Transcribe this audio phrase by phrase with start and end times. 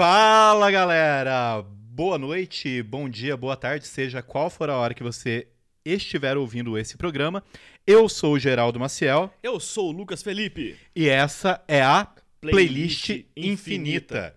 [0.00, 1.62] Fala galera!
[1.62, 5.46] Boa noite, bom dia, boa tarde, seja qual for a hora que você
[5.84, 7.44] estiver ouvindo esse programa.
[7.86, 10.74] Eu sou o Geraldo Maciel Eu sou o Lucas Felipe.
[10.96, 12.08] e essa é a
[12.40, 13.46] Playlist, Playlist Infinita.
[13.52, 14.36] Infinita.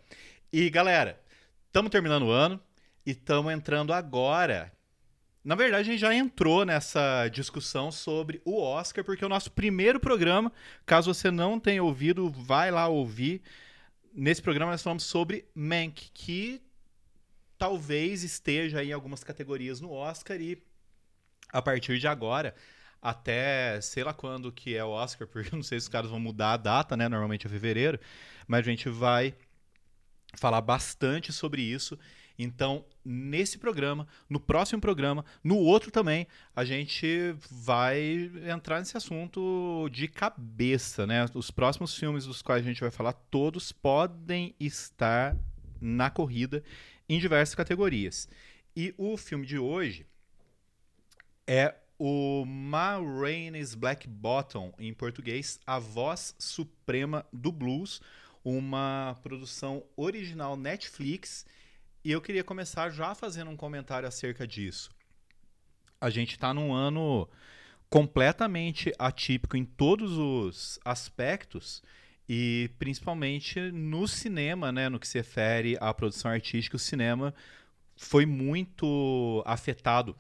[0.52, 1.18] E galera,
[1.68, 2.60] estamos terminando o ano
[3.06, 4.70] e estamos entrando agora.
[5.46, 9.50] Na verdade, a gente já entrou nessa discussão sobre o Oscar, porque é o nosso
[9.50, 10.52] primeiro programa.
[10.86, 13.42] Caso você não tenha ouvido, vai lá ouvir.
[14.16, 16.62] Nesse programa nós falamos sobre Mank, que
[17.58, 20.62] talvez esteja em algumas categorias no Oscar e
[21.52, 22.54] a partir de agora
[23.02, 26.12] até sei lá quando que é o Oscar, porque eu não sei se os caras
[26.12, 27.10] vão mudar a data, né?
[27.10, 28.00] Normalmente é fevereiro,
[28.48, 29.34] mas a gente vai
[30.36, 31.98] falar bastante sobre isso.
[32.38, 39.88] Então, nesse programa, no próximo programa, no outro também, a gente vai entrar nesse assunto
[39.92, 41.26] de cabeça, né?
[41.34, 45.38] Os próximos filmes dos quais a gente vai falar, todos podem estar
[45.80, 46.64] na corrida
[47.08, 48.28] em diversas categorias.
[48.76, 50.06] E o filme de hoje
[51.46, 58.02] é o Ma Rainey's Black Bottom, em português, A Voz Suprema do Blues,
[58.44, 61.46] uma produção original Netflix.
[62.06, 64.90] E eu queria começar já fazendo um comentário acerca disso.
[66.02, 67.30] A gente está num ano
[67.90, 71.82] completamente atípico em todos os aspectos
[72.28, 77.34] e principalmente no cinema, né, no que se refere à produção artística, o cinema
[77.96, 80.14] foi muito afetado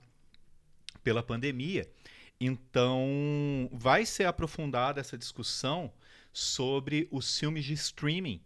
[1.03, 1.91] pela pandemia.
[2.39, 5.91] Então, vai ser aprofundada essa discussão
[6.31, 8.41] sobre os filmes de streaming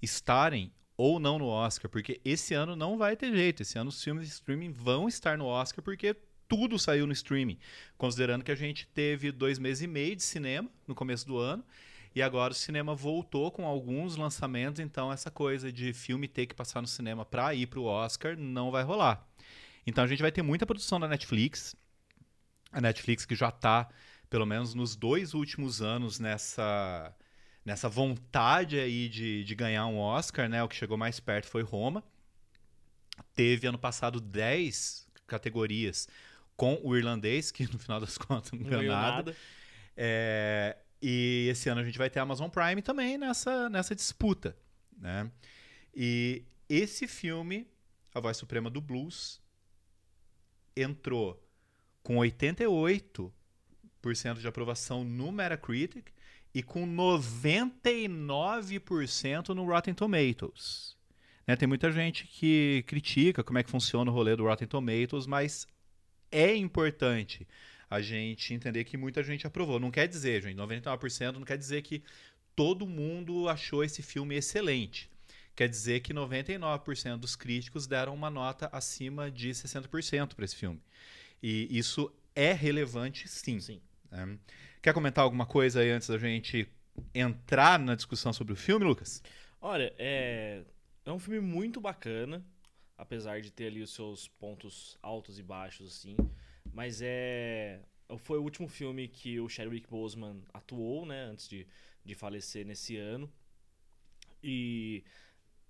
[0.00, 3.62] estarem ou não no Oscar, porque esse ano não vai ter jeito.
[3.62, 6.14] Esse ano os filmes de streaming vão estar no Oscar porque
[6.48, 7.58] tudo saiu no streaming.
[7.96, 11.64] Considerando que a gente teve dois meses e meio de cinema no começo do ano
[12.14, 16.54] e agora o cinema voltou com alguns lançamentos, então essa coisa de filme ter que
[16.54, 19.24] passar no cinema para ir para o Oscar não vai rolar.
[19.86, 21.76] Então a gente vai ter muita produção da Netflix.
[22.72, 23.88] A Netflix que já está,
[24.28, 27.14] pelo menos nos dois últimos anos, nessa,
[27.68, 30.62] nessa vontade aí de, de ganhar um Oscar, né?
[30.62, 32.02] O que chegou mais perto foi Roma.
[33.34, 36.08] Teve ano passado 10 categorias
[36.56, 39.16] com o irlandês, que no final das contas não Não ganhou nada.
[39.16, 39.36] nada.
[39.94, 44.56] É, e esse ano a gente vai ter a Amazon Prime também nessa, nessa disputa.
[44.96, 45.30] Né?
[45.94, 47.68] E esse filme,
[48.14, 49.42] A Voz Suprema do Blues,
[50.74, 51.46] entrou
[52.02, 53.30] com 88%
[54.38, 56.08] de aprovação no Metacritic
[56.54, 60.96] e com 99% no Rotten Tomatoes.
[61.46, 65.26] Né, tem muita gente que critica como é que funciona o rolê do Rotten Tomatoes,
[65.26, 65.66] mas
[66.30, 67.48] é importante
[67.88, 69.80] a gente entender que muita gente aprovou.
[69.80, 72.02] Não quer dizer, gente, 99% não quer dizer que
[72.54, 75.10] todo mundo achou esse filme excelente.
[75.56, 80.80] Quer dizer que 99% dos críticos deram uma nota acima de 60% para esse filme.
[81.42, 83.58] E isso é relevante, sim.
[83.58, 83.80] Sim.
[84.10, 84.38] Né?
[84.82, 86.68] Quer comentar alguma coisa aí antes da gente
[87.14, 89.22] entrar na discussão sobre o filme, Lucas?
[89.60, 90.62] Olha, é...
[91.04, 92.44] é um filme muito bacana,
[92.96, 96.16] apesar de ter ali os seus pontos altos e baixos, assim.
[96.72, 97.80] Mas é.
[98.18, 101.24] Foi o último filme que o Chadwick Boseman atuou, né?
[101.24, 101.66] Antes de,
[102.04, 103.30] de falecer nesse ano.
[104.42, 105.04] E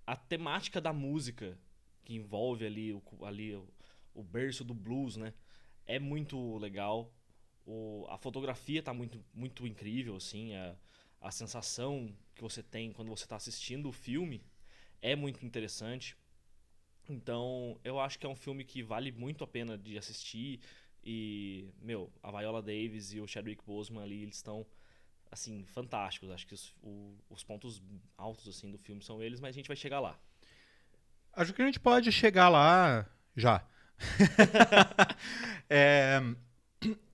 [0.07, 1.59] a temática da música
[2.05, 3.67] que envolve ali o, ali o,
[4.15, 5.35] o berço do blues, né?
[5.85, 7.13] É muito legal.
[7.69, 10.55] O, a fotografia tá muito, muito incrível, assim.
[10.57, 10.77] A,
[11.21, 14.43] a sensação que você tem quando você está assistindo o filme
[15.03, 16.17] é muito interessante.
[17.09, 20.61] Então, eu acho que é um filme que vale muito a pena de assistir.
[21.05, 24.67] E, meu, a Viola Davis e o Chadwick Boseman ali, eles estão,
[25.31, 26.31] assim, fantásticos.
[26.31, 27.83] Acho que os, o- os pontos
[28.19, 30.19] altos, assim, do filme são eles, mas a gente vai chegar lá.
[31.33, 33.07] Acho que a gente pode chegar lá
[33.37, 33.63] já.
[35.71, 36.21] É,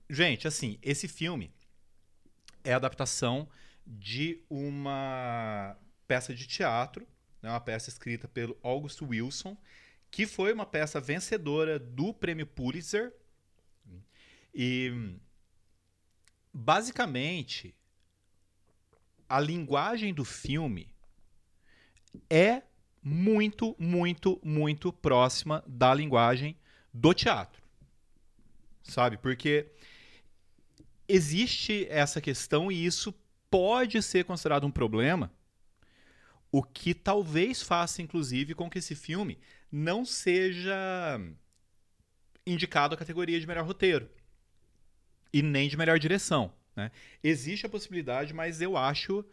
[0.09, 1.53] gente, assim, esse filme
[2.63, 3.47] é a adaptação
[3.85, 5.77] de uma
[6.07, 7.07] peça de teatro,
[7.41, 9.57] né, uma peça escrita pelo August Wilson,
[10.09, 13.13] que foi uma peça vencedora do prêmio Pulitzer.
[14.53, 15.17] E,
[16.53, 17.75] basicamente,
[19.27, 20.89] a linguagem do filme
[22.29, 22.63] é
[23.03, 26.57] muito, muito, muito próxima da linguagem
[26.93, 27.61] do teatro.
[28.83, 29.17] Sabe?
[29.17, 29.69] Porque
[31.07, 33.13] existe essa questão e isso
[33.49, 35.31] pode ser considerado um problema,
[36.51, 39.37] o que talvez faça, inclusive, com que esse filme
[39.71, 41.19] não seja
[42.45, 44.09] indicado à categoria de melhor roteiro
[45.33, 46.53] e nem de melhor direção.
[46.75, 46.91] Né?
[47.23, 49.25] Existe a possibilidade, mas eu acho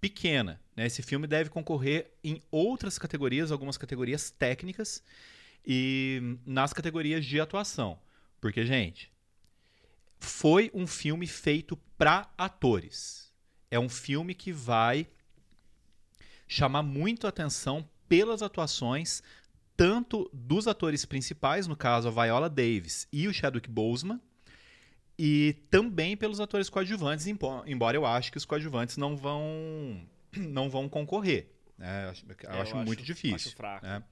[0.00, 0.60] pequena.
[0.74, 0.86] Né?
[0.86, 5.02] Esse filme deve concorrer em outras categorias, algumas categorias técnicas
[5.64, 7.98] e nas categorias de atuação.
[8.40, 9.10] Porque, gente,
[10.18, 13.32] foi um filme feito para atores.
[13.70, 15.06] É um filme que vai
[16.46, 19.22] chamar muito a atenção pelas atuações
[19.76, 24.20] tanto dos atores principais, no caso a Viola Davis e o Chadwick Boseman,
[25.18, 30.88] e também pelos atores coadjuvantes, embora eu acho que os coadjuvantes não vão não vão
[30.88, 31.52] concorrer.
[31.76, 32.06] Né?
[32.42, 33.34] Eu, é, acho eu muito acho, difícil.
[33.34, 33.84] Acho fraco.
[33.84, 34.02] Né?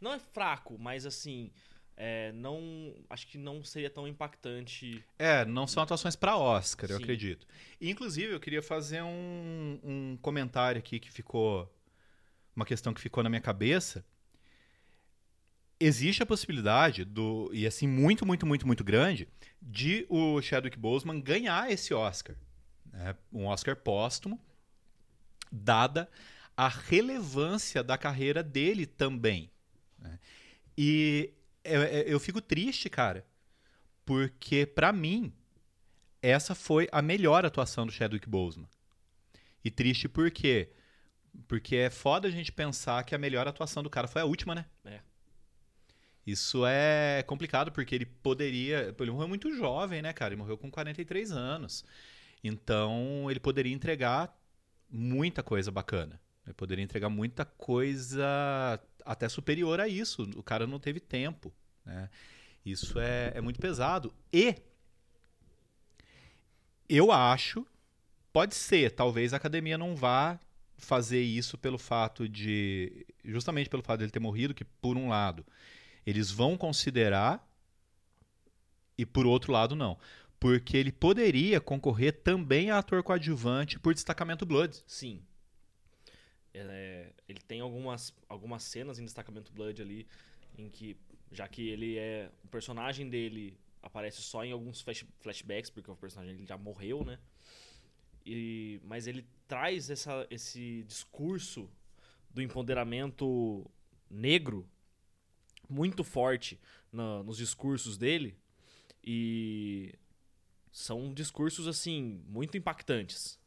[0.00, 1.50] Não é fraco, mas assim,
[1.96, 5.04] é, não acho que não seria tão impactante.
[5.18, 6.94] É, não são atuações para Oscar, Sim.
[6.94, 7.46] eu acredito.
[7.80, 11.72] E, inclusive, eu queria fazer um, um comentário aqui que ficou
[12.54, 14.04] uma questão que ficou na minha cabeça.
[15.78, 19.28] Existe a possibilidade do e assim muito muito muito muito grande
[19.60, 22.36] de o Chadwick Boseman ganhar esse Oscar,
[22.92, 23.16] né?
[23.32, 24.40] um Oscar póstumo,
[25.50, 26.08] dada
[26.56, 29.50] a relevância da carreira dele também.
[29.98, 30.18] Né?
[30.78, 33.26] E eu, eu fico triste, cara,
[34.04, 35.32] porque para mim
[36.24, 38.66] essa foi a melhor atuação do Chadwick Boseman.
[39.62, 40.70] E triste por quê?
[41.46, 44.54] Porque é foda a gente pensar que a melhor atuação do cara foi a última,
[44.54, 44.64] né?
[44.86, 45.00] É.
[46.26, 48.94] Isso é complicado, porque ele poderia.
[48.98, 50.32] Ele morreu muito jovem, né, cara?
[50.32, 51.84] Ele morreu com 43 anos.
[52.42, 54.34] Então, ele poderia entregar
[54.90, 56.18] muita coisa bacana.
[56.46, 60.22] Ele poderia entregar muita coisa até superior a isso.
[60.36, 61.52] O cara não teve tempo.
[61.84, 62.08] Né?
[62.64, 64.12] Isso é, é muito pesado.
[64.32, 64.54] E
[66.88, 67.66] eu acho,
[68.32, 70.38] pode ser, talvez a academia não vá
[70.76, 73.06] fazer isso pelo fato de.
[73.24, 75.44] Justamente pelo fato de ele ter morrido, que por um lado
[76.06, 77.46] eles vão considerar
[78.96, 79.98] e por outro lado não.
[80.38, 84.82] Porque ele poderia concorrer também a ator coadjuvante por destacamento Blood.
[84.86, 85.22] Sim.
[86.54, 90.06] É, ele tem algumas, algumas cenas em destacamento Blood ali
[90.56, 90.96] em que,
[91.32, 92.30] já que ele é.
[92.44, 97.04] O personagem dele aparece só em alguns flash, flashbacks, porque o personagem ele já morreu,
[97.04, 97.18] né?
[98.24, 101.68] E, mas ele traz essa, esse discurso
[102.30, 103.68] do empoderamento
[104.08, 104.66] negro
[105.68, 106.58] muito forte
[106.90, 108.36] na, nos discursos dele
[109.02, 109.92] e
[110.72, 113.38] são discursos assim muito impactantes.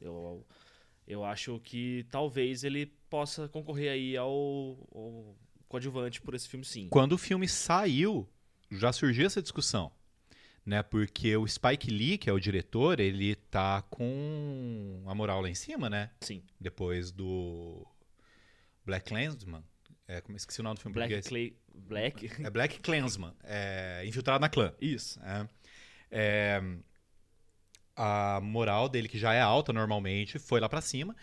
[0.00, 0.46] Eu,
[1.08, 4.28] eu acho que talvez ele possa concorrer aí ao,
[4.94, 5.36] ao
[5.68, 6.88] coadjuvante por esse filme sim.
[6.88, 8.28] Quando o filme saiu,
[8.70, 9.90] já surgiu essa discussão
[10.68, 10.82] né?
[10.82, 15.54] Porque o Spike Lee, que é o diretor, ele tá com a moral lá em
[15.54, 16.10] cima, né?
[16.20, 16.42] Sim.
[16.60, 17.86] Depois do
[18.84, 19.64] Black Clansman.
[20.06, 21.56] É, como esqueci o nome do filme Black Clay...
[21.74, 22.30] Black?
[22.44, 23.34] É Black Clansman.
[23.44, 24.74] É, infiltrado na clã.
[24.78, 25.18] Isso.
[25.22, 25.48] É,
[26.10, 26.62] é,
[27.98, 31.16] a moral dele, que já é alta normalmente, foi lá para cima.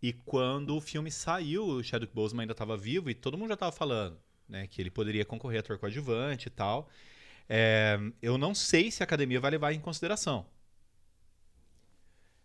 [0.00, 3.54] E quando o filme saiu, o Chadwick Boseman ainda estava vivo e todo mundo já
[3.54, 4.16] estava falando,
[4.48, 6.88] né, que ele poderia concorrer a ator coadjuvante e tal.
[7.48, 10.46] É, eu não sei se a academia vai levar em consideração.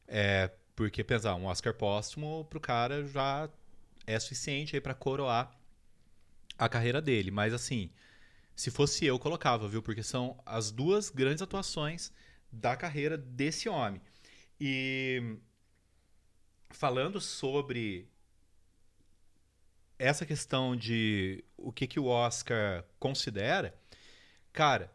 [0.08, 3.48] É, porque pensar, um Oscar póstumo pro cara já
[4.08, 5.56] é suficiente aí para coroar
[6.58, 7.30] a carreira dele.
[7.30, 7.92] Mas assim,
[8.56, 9.82] se fosse eu, colocava, viu?
[9.84, 12.12] Porque são as duas grandes atuações
[12.56, 14.02] da carreira desse homem.
[14.60, 15.38] E
[16.70, 18.10] falando sobre
[19.98, 23.74] essa questão de o que, que o Oscar considera,
[24.52, 24.92] cara,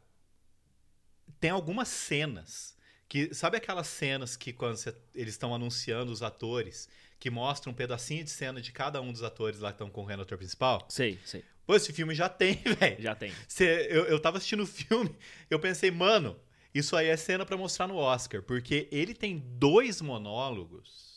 [1.38, 2.76] tem algumas cenas
[3.08, 6.88] que sabe aquelas cenas que quando você, eles estão anunciando os atores
[7.18, 10.20] que mostram um pedacinho de cena de cada um dos atores lá que estão correndo
[10.20, 10.86] o ator principal?
[10.88, 11.44] Sei, sei.
[11.66, 13.02] Pô, esse filme já tem, velho.
[13.02, 13.32] Já tem.
[13.48, 15.14] Cê, eu, eu tava assistindo o filme,
[15.48, 16.38] eu pensei, mano,
[16.74, 21.10] isso aí é cena para mostrar no Oscar, porque ele tem dois monólogos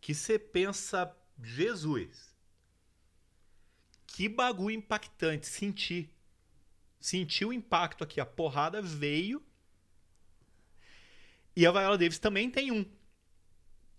[0.00, 2.34] que você pensa, Jesus,
[4.06, 6.10] que bagulho impactante, senti
[7.00, 9.42] sentiu o impacto aqui, a porrada veio.
[11.56, 12.84] E a Viola Davis também tem um.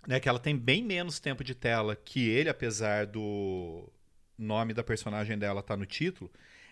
[0.07, 3.91] Né, que ela tem bem menos tempo de tela que ele, apesar do
[4.38, 6.31] nome da personagem dela estar tá no título.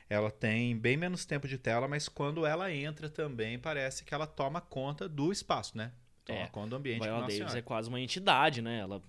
[0.10, 4.26] Ela tem bem menos tempo de tela, mas quando ela entra também parece que ela
[4.26, 5.92] toma conta do espaço, né?
[6.26, 7.04] Toma é, conta do ambiente.
[7.04, 8.80] Viola Davis é quase uma entidade, né?
[8.80, 9.02] Ela,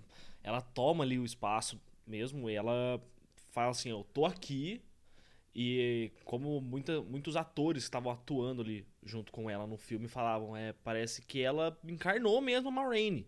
[0.43, 3.01] ela toma ali o espaço mesmo ela
[3.51, 4.81] fala assim, eu tô aqui,
[5.53, 10.55] e como muita, muitos atores que estavam atuando ali junto com ela no filme falavam,
[10.55, 13.27] é, parece que ela encarnou mesmo a Marraine.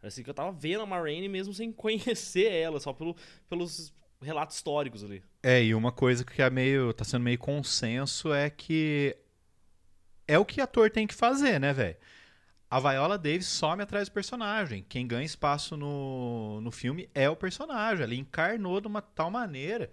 [0.00, 3.16] Parece que eu tava vendo a Marraine mesmo sem conhecer ela, só pelo,
[3.48, 3.92] pelos
[4.24, 5.22] relatos históricos ali.
[5.42, 6.92] É, e uma coisa que é meio.
[6.92, 9.16] tá sendo meio consenso é que
[10.26, 11.96] é o que ator tem que fazer, né, velho?
[12.74, 14.84] a Viola Davis some atrás do personagem.
[14.88, 18.02] Quem ganha espaço no, no filme é o personagem.
[18.02, 19.92] Ela encarnou de uma tal maneira,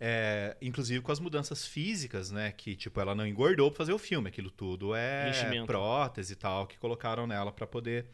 [0.00, 2.50] é, inclusive com as mudanças físicas, né?
[2.50, 4.28] Que, tipo, ela não engordou pra fazer o filme.
[4.28, 5.66] Aquilo tudo é Enchimento.
[5.66, 8.06] prótese e tal que colocaram nela pra poder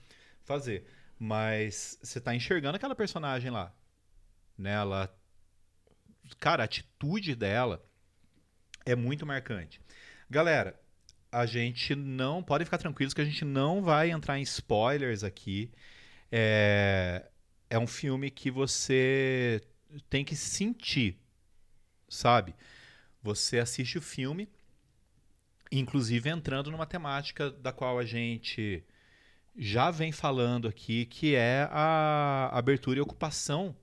[0.44, 0.84] fazer.
[1.18, 3.72] Mas você tá enxergando aquela personagem lá.
[4.58, 4.74] Né?
[4.74, 5.10] Ela...
[6.38, 7.84] Cara, a atitude dela
[8.84, 9.80] é muito marcante.
[10.28, 10.78] Galera,
[11.30, 12.42] a gente não.
[12.42, 15.70] Podem ficar tranquilos que a gente não vai entrar em spoilers aqui.
[16.30, 17.26] É,
[17.70, 19.60] é um filme que você
[20.08, 21.18] tem que sentir,
[22.08, 22.54] sabe?
[23.22, 24.48] Você assiste o filme,
[25.70, 28.84] inclusive entrando numa temática da qual a gente
[29.56, 33.76] já vem falando aqui, que é a abertura e ocupação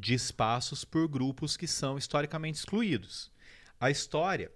[0.00, 3.30] de espaços por grupos que são historicamente excluídos.
[3.78, 4.50] A história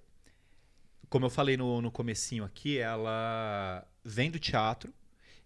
[1.14, 4.92] como eu falei no, no comecinho aqui, ela vem do teatro,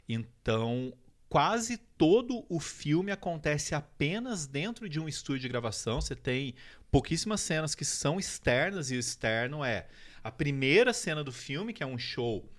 [0.09, 0.95] então
[1.29, 6.01] quase todo o filme acontece apenas dentro de um estúdio de gravação.
[6.01, 6.55] Você tem
[6.91, 9.87] pouquíssimas cenas que são externas, e o externo é
[10.25, 12.51] a primeira cena do filme, que é um show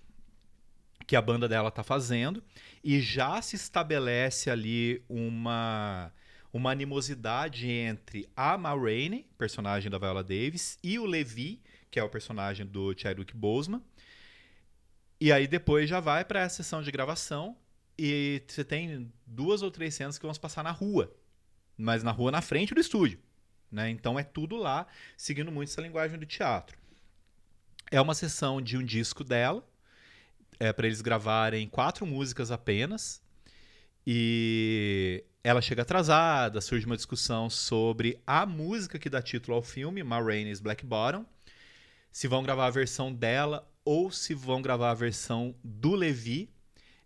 [1.08, 2.44] que a banda dela está fazendo,
[2.84, 6.14] e já se estabelece ali uma
[6.52, 12.04] uma animosidade entre a Ma Rainey, personagem da Viola Davis, e o Levi, que é
[12.04, 13.82] o personagem do Chadwick Boseman.
[15.20, 17.58] E aí depois já vai para a sessão de gravação
[17.98, 21.14] e você tem duas ou três cenas que vão se passar na rua,
[21.78, 23.20] mas na rua na frente do estúdio,
[23.70, 23.90] né?
[23.90, 24.88] Então é tudo lá,
[25.18, 26.78] seguindo muito essa linguagem do teatro.
[27.92, 29.68] É uma sessão de um disco dela,
[30.60, 33.22] é para eles gravarem quatro músicas apenas.
[34.08, 40.04] E ela chega atrasada, surge uma discussão sobre a música que dá título ao filme,
[40.04, 41.26] Ma Rainey's Black Bottom
[42.12, 46.50] se vão gravar a versão dela ou se vão gravar a versão do Levi.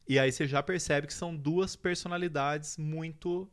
[0.07, 3.49] E aí você já percebe que são duas personalidades muito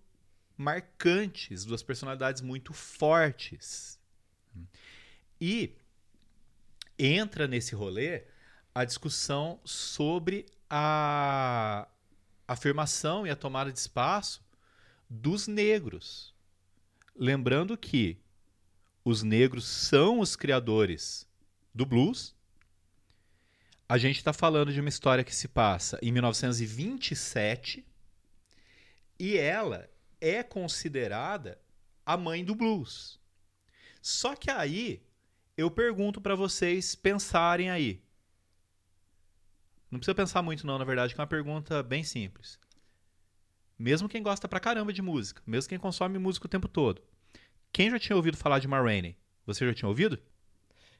[0.57, 3.99] marcantes, duas personalidades muito fortes.
[5.41, 5.77] E
[6.99, 8.25] entra nesse rolê
[8.75, 11.89] a discussão sobre a
[12.47, 14.43] afirmação e a tomada de espaço
[15.11, 16.33] dos negros.
[17.17, 18.17] Lembrando que
[19.05, 21.26] os negros são os criadores
[21.75, 22.37] do blues.
[23.88, 27.85] A gente está falando de uma história que se passa em 1927
[29.19, 29.90] e ela
[30.21, 31.61] é considerada
[32.07, 33.19] a mãe do blues.
[34.00, 35.02] Só que aí
[35.57, 38.00] eu pergunto para vocês pensarem aí.
[39.90, 42.61] Não precisa pensar muito não, na verdade, que é uma pergunta bem simples.
[43.81, 47.01] Mesmo quem gosta pra caramba de música, mesmo quem consome música o tempo todo.
[47.73, 49.17] Quem já tinha ouvido falar de Ma Rainey?
[49.47, 50.19] Você já tinha ouvido?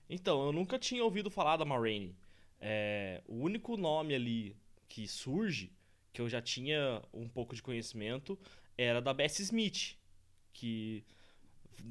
[0.09, 2.17] Então, eu nunca tinha ouvido falar da Ma Rainey.
[2.59, 4.57] É, o único nome ali
[4.89, 5.71] que surge,
[6.11, 8.39] que eu já tinha um pouco de conhecimento,
[8.79, 9.99] era da Bessie Smith,
[10.55, 11.05] que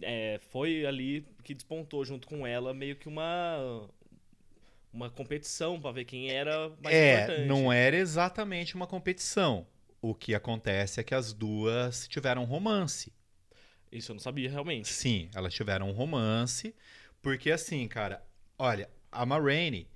[0.02, 3.88] é, foi ali que despontou junto com ela meio que uma
[4.92, 7.48] uma competição para ver quem era mais é, importante.
[7.48, 9.68] não era exatamente uma competição.
[10.02, 13.12] O que acontece é que as duas tiveram romance.
[13.92, 14.88] Isso eu não sabia realmente.
[14.88, 16.74] Sim, elas tiveram um romance.
[17.22, 18.26] Porque assim, cara,
[18.58, 19.88] olha, a Ma Rainey,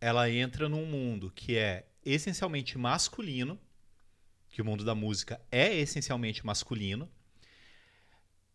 [0.00, 3.60] ela entra num mundo que é essencialmente masculino,
[4.48, 7.08] que o mundo da música é essencialmente masculino.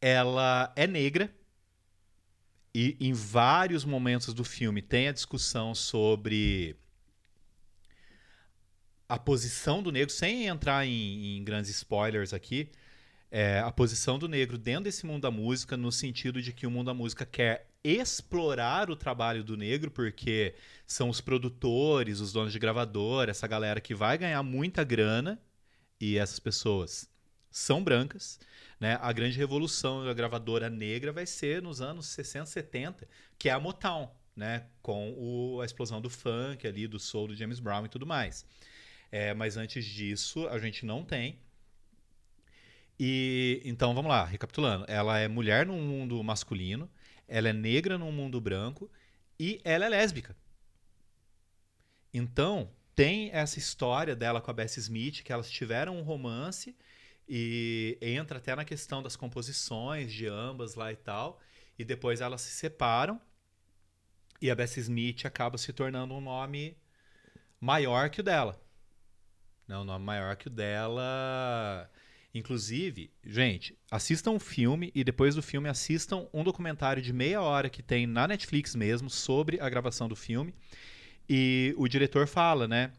[0.01, 1.33] Ela é negra.
[2.73, 6.75] E em vários momentos do filme tem a discussão sobre
[9.07, 12.69] a posição do negro, sem entrar em, em grandes spoilers aqui,
[13.31, 16.71] é, a posição do negro dentro desse mundo da música, no sentido de que o
[16.71, 20.55] mundo da música quer explorar o trabalho do negro, porque
[20.87, 25.39] são os produtores, os donos de gravadora, essa galera que vai ganhar muita grana,
[25.99, 27.09] e essas pessoas
[27.51, 28.39] são brancas.
[28.79, 28.97] Né?
[29.01, 33.07] A grande revolução da gravadora negra vai ser nos anos 60, 70,
[33.37, 34.65] que é a Motown, né?
[34.81, 38.45] com o, a explosão do funk ali, do soul do James Brown e tudo mais.
[39.17, 41.39] É, mas antes disso, a gente não tem.
[42.99, 44.83] E então vamos lá, recapitulando.
[44.89, 46.91] Ela é mulher num mundo masculino,
[47.25, 48.91] ela é negra num mundo branco
[49.39, 50.35] e ela é lésbica.
[52.13, 56.75] Então, tem essa história dela com a Bessie Smith, que elas tiveram um romance
[57.25, 61.39] e entra até na questão das composições de ambas lá e tal.
[61.79, 63.21] E depois elas se separam
[64.41, 66.77] e a Bessie Smith acaba se tornando um nome
[67.61, 68.64] maior que o dela.
[69.67, 71.89] Não, um nome maior que o dela
[72.33, 77.69] Inclusive, gente, assistam o filme e depois do filme assistam um documentário de meia hora
[77.69, 80.53] que tem na Netflix mesmo sobre a gravação do filme.
[81.29, 82.91] E o diretor fala, né,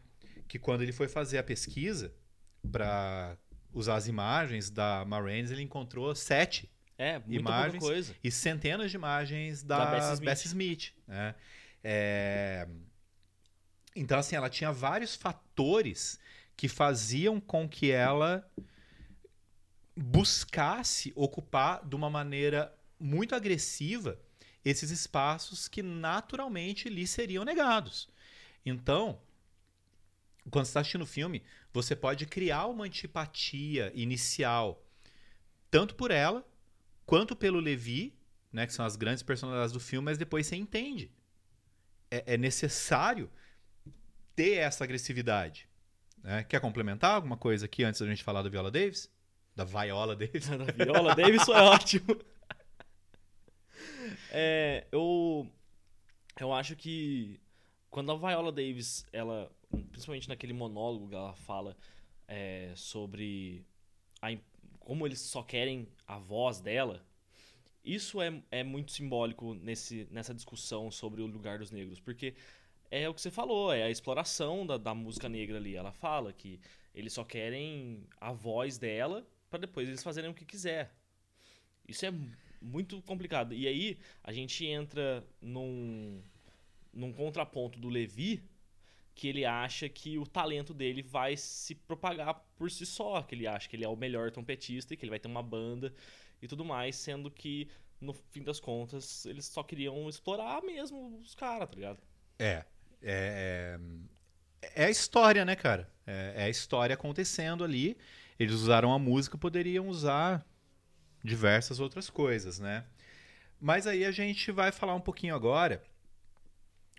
[0.47, 2.11] que quando ele foi fazer a pesquisa
[2.71, 3.37] para
[3.71, 8.15] usar as imagens da Marraines, ele encontrou sete É, Imagens.
[8.23, 10.79] e centenas de imagens da, Da Bessie Bessie Smith.
[10.79, 10.93] Smith.
[11.07, 11.35] né?
[11.83, 12.67] É,
[13.95, 16.19] Então, assim, ela tinha vários fatores
[16.57, 18.49] que faziam com que ela
[19.95, 24.19] buscasse ocupar de uma maneira muito agressiva
[24.65, 28.09] esses espaços que naturalmente lhe seriam negados.
[28.65, 29.21] Então,
[30.49, 34.83] quando você está assistindo o filme, você pode criar uma antipatia inicial,
[35.69, 36.45] tanto por ela,
[37.05, 38.17] quanto pelo Levi,
[38.51, 41.11] né, que são as grandes personalidades do filme, mas depois você entende.
[42.09, 43.29] É, é necessário
[44.35, 45.67] ter essa agressividade.
[46.27, 46.43] Né?
[46.43, 49.09] Quer complementar alguma coisa aqui antes da gente falar da Viola Davis?
[49.55, 50.49] Da Viola Davis?
[50.51, 52.05] da Viola Davis é ótimo.
[54.29, 55.49] É, eu,
[56.39, 57.39] eu acho que
[57.89, 59.51] quando a Viola Davis, ela,
[59.89, 61.75] principalmente naquele monólogo que ela fala
[62.27, 63.65] é, sobre
[64.21, 64.37] a
[64.79, 67.05] como eles só querem a voz dela,
[67.83, 72.35] isso é, é muito simbólico nesse, nessa discussão sobre o lugar dos negros, porque
[72.89, 75.75] é o que você falou, é a exploração da, da música negra ali.
[75.75, 76.59] Ela fala que
[76.93, 80.93] eles só querem a voz dela para depois eles fazerem o que quiser.
[81.87, 82.13] Isso é
[82.61, 83.53] muito complicado.
[83.53, 86.21] E aí a gente entra num,
[86.93, 88.43] num contraponto do Levi,
[89.15, 93.47] que ele acha que o talento dele vai se propagar por si só, que ele
[93.47, 95.93] acha que ele é o melhor trompetista e que ele vai ter uma banda
[96.41, 97.67] e tudo mais, sendo que
[97.99, 102.03] no fim das contas eles só queriam explorar mesmo os caras, tá ligado?
[102.37, 102.63] É.
[103.01, 103.79] É,
[104.75, 105.89] é a história, né, cara?
[106.05, 107.97] É, é a história acontecendo ali.
[108.39, 110.45] Eles usaram a música, poderiam usar
[111.23, 112.85] diversas outras coisas, né?
[113.59, 115.83] Mas aí a gente vai falar um pouquinho agora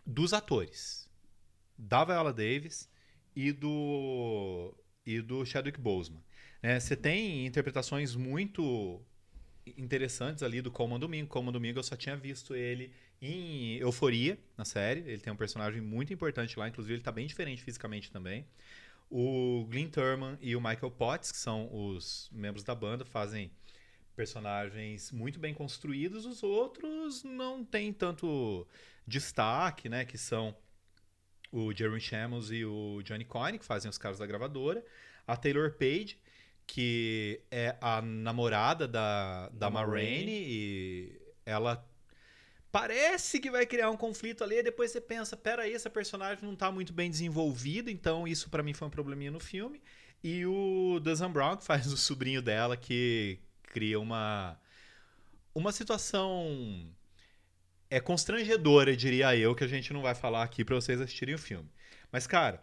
[0.05, 1.09] dos atores.
[1.77, 2.89] Da Viola Davis
[3.37, 4.75] e do,
[5.07, 6.23] e do Chadwick Boseman.
[6.61, 6.81] né?
[6.81, 9.01] Você tem interpretações muito
[9.77, 11.29] interessantes ali do Coleman Domingo.
[11.29, 15.01] Coleman Domingo eu só tinha visto ele em Euforia, na série.
[15.01, 18.47] Ele tem um personagem muito importante lá, inclusive ele tá bem diferente fisicamente também.
[19.11, 23.51] O Glenn Turman e o Michael Potts, que são os membros da banda, fazem
[24.15, 26.27] personagens muito bem construídos.
[26.27, 28.67] Os outros não têm tanto
[29.07, 30.05] destaque, né?
[30.05, 30.55] Que são
[31.51, 34.85] o Jeremy Shamos e o Johnny Coyne, que fazem os caras da gravadora.
[35.27, 36.19] A Taylor Page,
[36.69, 40.45] que é a namorada da, da, Da Ma Ma Rainey, Rainey.
[40.47, 41.83] e ela
[42.71, 46.55] parece que vai criar um conflito ali, e depois você pensa, peraí, essa personagem não
[46.55, 49.83] tá muito bem desenvolvida, então isso pra mim foi um probleminha no filme.
[50.23, 54.61] E o Dazan Brown, que faz o sobrinho dela, que cria uma
[55.55, 56.95] uma situação
[57.91, 61.39] é constrangedora, diria eu, que a gente não vai falar aqui pra vocês assistirem o
[61.39, 61.69] filme.
[62.13, 62.63] Mas cara,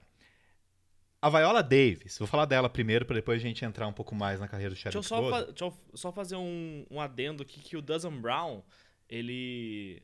[1.25, 4.39] a Viola Davis, vou falar dela primeiro pra depois a gente entrar um pouco mais
[4.39, 5.39] na carreira do Deixa eu Chadwick só, Boseman.
[5.39, 8.61] fa- deixa eu só fazer um, um adendo aqui que o Dazan Brown,
[9.09, 10.01] ele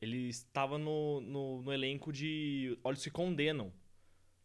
[0.00, 3.72] ele estava no, no, no elenco de Olhos se Condenam.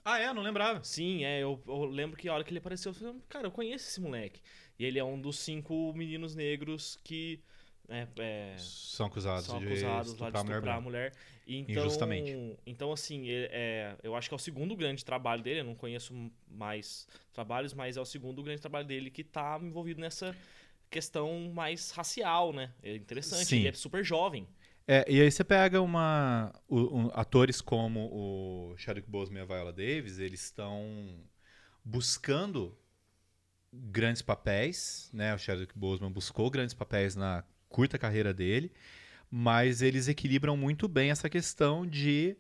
[0.05, 0.81] Ah, é, não lembrava.
[0.83, 3.51] Sim, é, eu, eu lembro que a hora que ele apareceu, eu falei, cara, eu
[3.51, 4.41] conheço esse moleque.
[4.77, 7.43] E ele é um dos cinco meninos negros que
[7.89, 11.13] é, é, São acusados são de acusados lá de estuprar a mulher estuprar a mulher.
[11.47, 12.59] Então, Injustamente.
[12.65, 15.61] Então, assim, é, eu acho que é o segundo grande trabalho dele.
[15.61, 16.13] Eu não conheço
[16.47, 20.35] mais trabalhos, mas é o segundo grande trabalho dele que tá envolvido nessa
[20.89, 22.71] questão mais racial, né?
[22.83, 23.45] É interessante.
[23.45, 23.57] Sim.
[23.59, 24.47] Ele é super jovem.
[24.87, 29.45] É, e aí você pega uma o- um- atores como o Chadwick Boseman e a
[29.45, 31.23] Viola Davis, eles estão
[31.83, 32.75] buscando
[33.71, 35.33] grandes papéis, né?
[35.33, 38.71] O Chadwick Boseman buscou grandes papéis na curta carreira dele,
[39.31, 42.35] mas eles equilibram muito bem essa questão de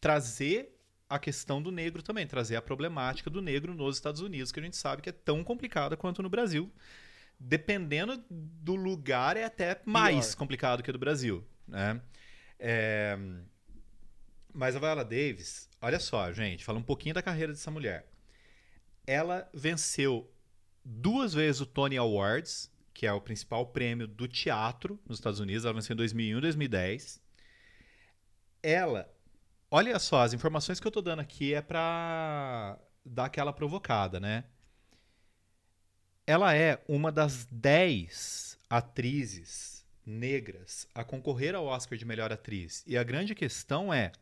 [0.00, 0.76] trazer
[1.08, 4.62] a questão do negro também, trazer a problemática do negro nos Estados Unidos, que a
[4.62, 6.70] gente sabe que é tão complicada quanto no Brasil.
[7.38, 10.38] Dependendo do lugar, é até mais Pior.
[10.38, 12.00] complicado que o do Brasil, né?
[12.58, 13.18] É,
[14.52, 18.06] Mas a Viola Davis, olha só, gente, fala um pouquinho da carreira dessa mulher.
[19.06, 20.30] Ela venceu
[20.84, 22.70] duas vezes o Tony Awards,
[23.00, 25.64] que é o principal prêmio do teatro nos Estados Unidos.
[25.64, 27.22] Ela venceu em 2001 e 2010.
[28.62, 29.10] Ela,
[29.70, 34.44] olha só, as informações que eu tô dando aqui é pra dar aquela provocada, né?
[36.26, 42.84] Ela é uma das 10 atrizes negras a concorrer ao Oscar de melhor atriz.
[42.86, 44.12] E a grande questão é: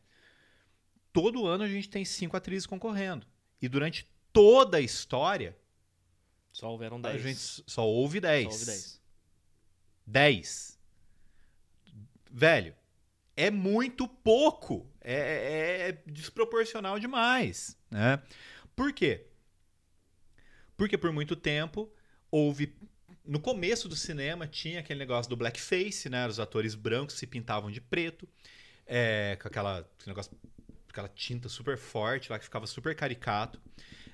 [1.12, 3.27] todo ano a gente tem cinco atrizes concorrendo.
[3.61, 5.59] E durante toda a história,
[6.59, 7.23] Só houveram a 10.
[7.23, 8.47] gente só houve 10.
[8.47, 9.01] Só houve 10.
[10.05, 10.79] 10.
[12.33, 12.75] Velho,
[13.37, 14.92] é muito pouco.
[15.01, 17.79] É, é, é desproporcional demais.
[17.88, 18.21] Né?
[18.75, 19.29] Por quê?
[20.77, 21.88] Porque por muito tempo
[22.29, 22.77] houve.
[23.25, 26.27] No começo do cinema tinha aquele negócio do blackface, né?
[26.27, 28.29] Os atores brancos se pintavam de preto,
[28.85, 30.37] é, com aquela, negócio,
[30.88, 33.61] aquela tinta super forte lá que ficava super caricato.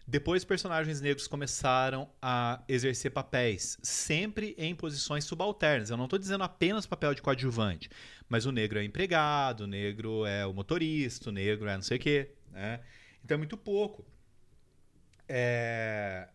[0.06, 5.88] Depois, personagens negros começaram a exercer papéis, sempre em posições subalternas.
[5.88, 7.88] Eu não estou dizendo apenas papel de coadjuvante,
[8.28, 11.96] mas o negro é empregado, o negro é o motorista, o negro é não sei
[11.96, 12.32] o quê.
[12.50, 12.80] Né?
[13.24, 14.04] Então é muito pouco.
[15.26, 16.28] É...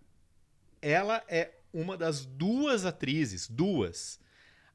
[0.81, 4.19] Ela é uma das duas atrizes, duas,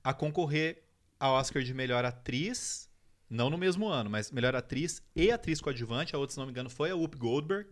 [0.04, 0.84] a concorrer
[1.18, 2.88] ao Oscar de melhor atriz,
[3.28, 6.14] não no mesmo ano, mas melhor atriz e atriz coadjuvante.
[6.14, 7.68] A outra, se não me engano, foi a Whoopi Goldberg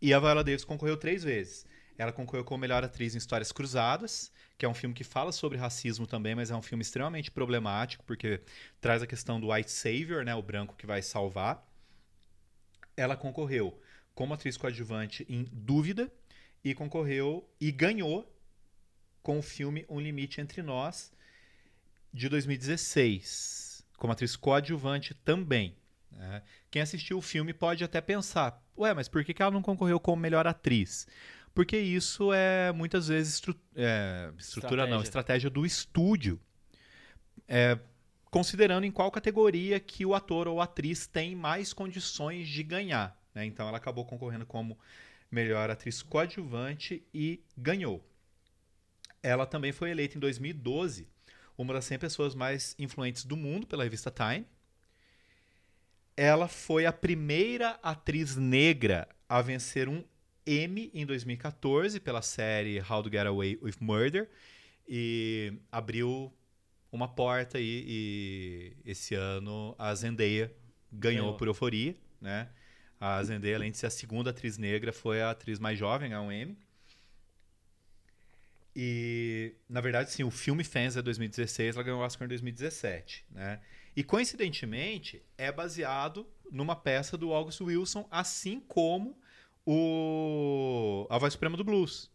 [0.00, 1.66] e a Viola Davis concorreu três vezes.
[1.98, 5.56] Ela concorreu como melhor atriz em Histórias Cruzadas, que é um filme que fala sobre
[5.56, 8.40] racismo também, mas é um filme extremamente problemático, porque
[8.80, 11.66] traz a questão do white savior, né, o branco que vai salvar.
[12.96, 13.80] Ela concorreu
[14.14, 16.12] como atriz coadjuvante em Dúvida
[16.62, 18.30] e concorreu e ganhou
[19.22, 21.12] com o filme Um Limite Entre Nós,
[22.12, 25.76] de 2016, como atriz coadjuvante também.
[26.10, 26.42] Né?
[26.70, 30.20] Quem assistiu o filme pode até pensar, ué, mas por que ela não concorreu como
[30.20, 31.06] melhor atriz?
[31.54, 34.94] Porque isso é muitas vezes estru é, estrutura estratégia.
[34.94, 36.40] não, estratégia do estúdio.
[37.48, 37.78] É,
[38.30, 43.18] considerando em qual categoria que o ator ou atriz tem mais condições de ganhar.
[43.34, 43.46] Né?
[43.46, 44.78] Então ela acabou concorrendo como
[45.30, 48.04] melhor atriz coadjuvante e ganhou.
[49.22, 51.08] Ela também foi eleita em 2012
[51.56, 54.46] uma das 100 pessoas mais influentes do mundo pela revista Time
[56.16, 60.02] ela foi a primeira atriz negra a vencer um
[60.46, 64.28] Emmy em 2014 pela série How to Get Away with Murder
[64.88, 66.32] e abriu
[66.90, 67.84] uma porta e,
[68.84, 70.52] e esse ano a Zendaya
[70.90, 72.48] ganhou, ganhou, por euforia, né?
[72.98, 76.22] A Zendaya, além de ser a segunda atriz negra, foi a atriz mais jovem a
[76.22, 76.56] um Emmy.
[78.78, 83.24] E, na verdade, sim, o filme Fans é 2016, ela ganhou o Oscar em 2017,
[83.30, 83.58] né?
[83.96, 89.18] E, coincidentemente, é baseado numa peça do August Wilson, assim como
[89.64, 92.10] o A Voz Suprema do Blues.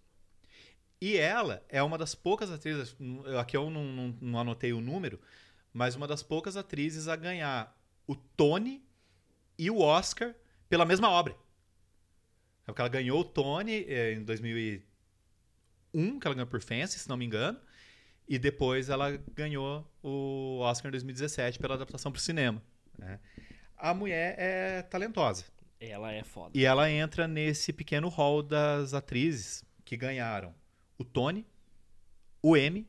[1.02, 2.96] E ela é uma das poucas atrizes,
[3.40, 5.20] aqui eu não, não, não anotei o número,
[5.74, 8.86] mas uma das poucas atrizes a ganhar o Tony
[9.58, 10.36] e o Oscar
[10.70, 11.34] pela mesma obra.
[11.34, 14.91] É porque ela ganhou o Tony eh, em 2013,
[15.94, 17.60] um que ela ganhou por Fancy, se não me engano.
[18.28, 22.62] E depois ela ganhou o Oscar em 2017 pela adaptação para o cinema.
[22.98, 23.20] Né?
[23.78, 25.46] A mulher é talentosa.
[25.80, 26.52] Ela é foda.
[26.54, 30.54] E ela entra nesse pequeno hall das atrizes que ganharam
[30.98, 31.46] o Tony,
[32.42, 32.88] o Emmy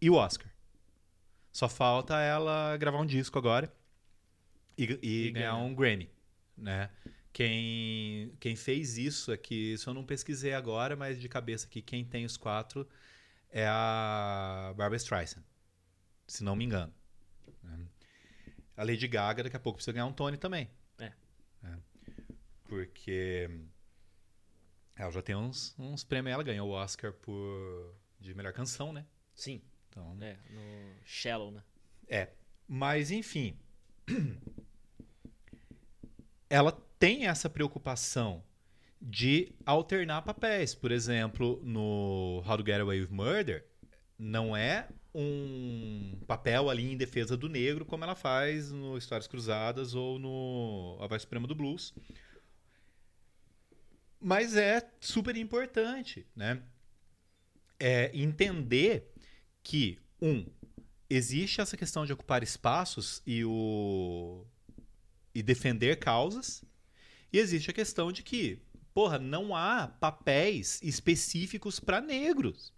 [0.00, 0.48] e o Oscar.
[1.52, 3.72] Só falta ela gravar um disco agora
[4.76, 6.08] e, e, e ganhar um Grammy,
[6.56, 6.88] né?
[7.32, 12.04] Quem, quem fez isso aqui, isso eu não pesquisei agora, mas de cabeça aqui, quem
[12.04, 12.88] tem os quatro
[13.50, 15.44] é a Barbara Streisand,
[16.26, 16.92] se não me engano.
[18.78, 20.70] A Lady Gaga daqui a pouco precisa ganhar um Tony também.
[21.00, 21.12] É.
[21.64, 21.78] é.
[22.62, 23.50] Porque
[24.94, 26.32] ela já tem uns, uns prêmios.
[26.32, 29.04] Ela ganhou o Oscar por de melhor canção, né?
[29.34, 29.60] Sim.
[29.88, 31.64] Então, é, no Shallow, né?
[32.06, 32.32] É.
[32.68, 33.58] Mas, enfim.
[36.50, 38.42] Ela tem essa preocupação
[39.00, 40.74] de alternar papéis.
[40.74, 43.64] Por exemplo, no How to Get Away with Murder,
[44.18, 49.94] não é um papel ali em defesa do negro como ela faz no Histórias Cruzadas
[49.94, 51.94] ou no A Voz Suprema do Blues.
[54.20, 56.60] Mas é super importante, né?
[57.78, 59.12] É entender
[59.62, 60.44] que, um,
[61.08, 64.44] existe essa questão de ocupar espaços e, o...
[65.38, 66.64] e defender causas,
[67.32, 68.60] e existe a questão de que
[68.98, 72.72] porra, não há papéis específicos para negros.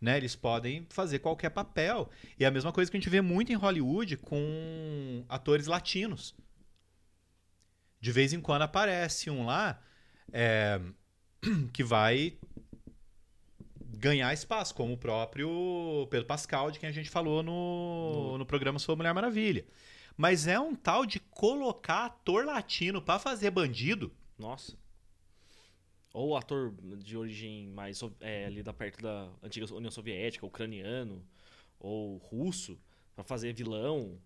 [0.00, 0.16] Né?
[0.16, 2.08] Eles podem fazer qualquer papel.
[2.38, 6.36] E é a mesma coisa que a gente vê muito em Hollywood com atores latinos.
[8.00, 9.82] De vez em quando aparece um lá
[10.32, 10.80] é,
[11.74, 12.38] que vai
[13.98, 18.78] ganhar espaço, como o próprio Pedro Pascal, de quem a gente falou no, no programa
[18.78, 19.66] sobre Mulher Maravilha.
[20.16, 24.12] Mas é um tal de colocar ator latino para fazer bandido.
[24.38, 24.76] Nossa
[26.12, 31.24] ou ator de origem mais é, ali da perto da antiga União Soviética, ucraniano
[31.78, 32.78] ou russo,
[33.14, 34.18] para fazer vilão.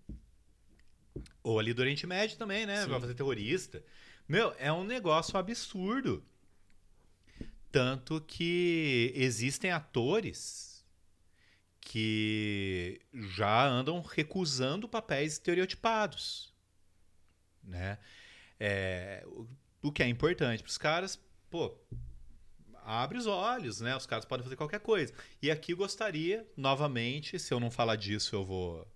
[1.43, 2.87] Ou ali do Oriente Médio também, né?
[2.87, 3.83] Pra fazer terrorista.
[4.27, 6.25] Meu, é um negócio absurdo.
[7.71, 10.74] Tanto que existem atores
[11.85, 16.53] que já andam recusando papéis estereotipados,
[17.63, 17.99] né?
[18.59, 19.23] É,
[19.83, 21.21] o, que é importante para os caras,
[21.51, 21.77] pô,
[22.83, 23.95] abre os olhos, né?
[23.95, 25.13] Os caras podem fazer qualquer coisa.
[25.43, 28.91] E aqui gostaria, novamente, se eu não falar disso, eu vou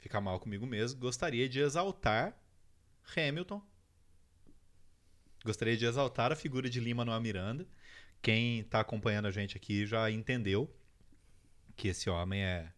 [0.00, 2.36] ficar mal comigo mesmo, gostaria de exaltar
[3.16, 3.62] Hamilton.
[5.44, 7.68] Gostaria de exaltar a figura de Lima Manuel Miranda.
[8.20, 10.68] Quem está acompanhando a gente aqui já entendeu
[11.76, 12.72] que esse homem é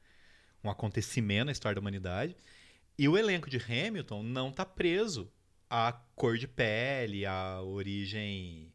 [0.63, 2.37] um acontecimento na história da humanidade.
[2.99, 5.31] E o elenco de Hamilton não está preso
[5.71, 8.73] à cor de pele, à origem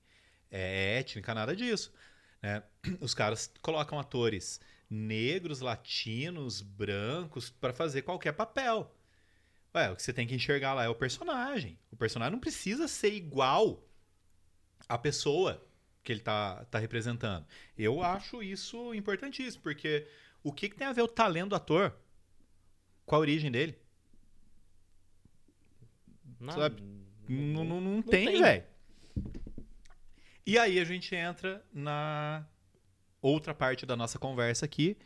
[0.50, 1.94] é, étnica, nada disso.
[2.42, 2.64] Né?
[3.02, 4.60] Os caras colocam atores
[4.90, 8.96] negros, latinos, brancos para fazer qualquer papel.
[9.76, 11.80] Ué, o que você tem que enxergar lá é o personagem.
[11.92, 13.84] O personagem não precisa ser igual
[14.88, 15.66] à pessoa
[16.04, 17.46] que ele tá, tá representando.
[17.78, 20.08] Eu acho isso importantíssimo, porque
[20.44, 21.96] o que, que tem a ver o talento do ator
[23.06, 23.78] com a origem dele?
[26.40, 26.84] Não, Sabe?
[27.28, 28.42] Não, não, não, tem.
[28.42, 28.64] velho.
[30.46, 32.46] E aí a gente entra na
[33.22, 34.98] outra parte da nossa conversa aqui,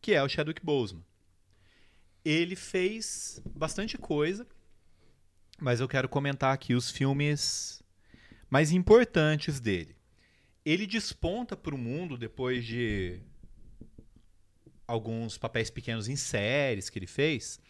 [0.00, 1.04] que é o Chadwick Boseman.
[2.24, 4.46] Ele fez bastante coisa,
[5.60, 7.82] mas eu quero comentar aqui os filmes
[8.48, 9.96] mais importantes dele.
[10.64, 13.20] Ele desponta para o mundo depois de
[14.86, 17.60] alguns papéis pequenos em séries que ele fez,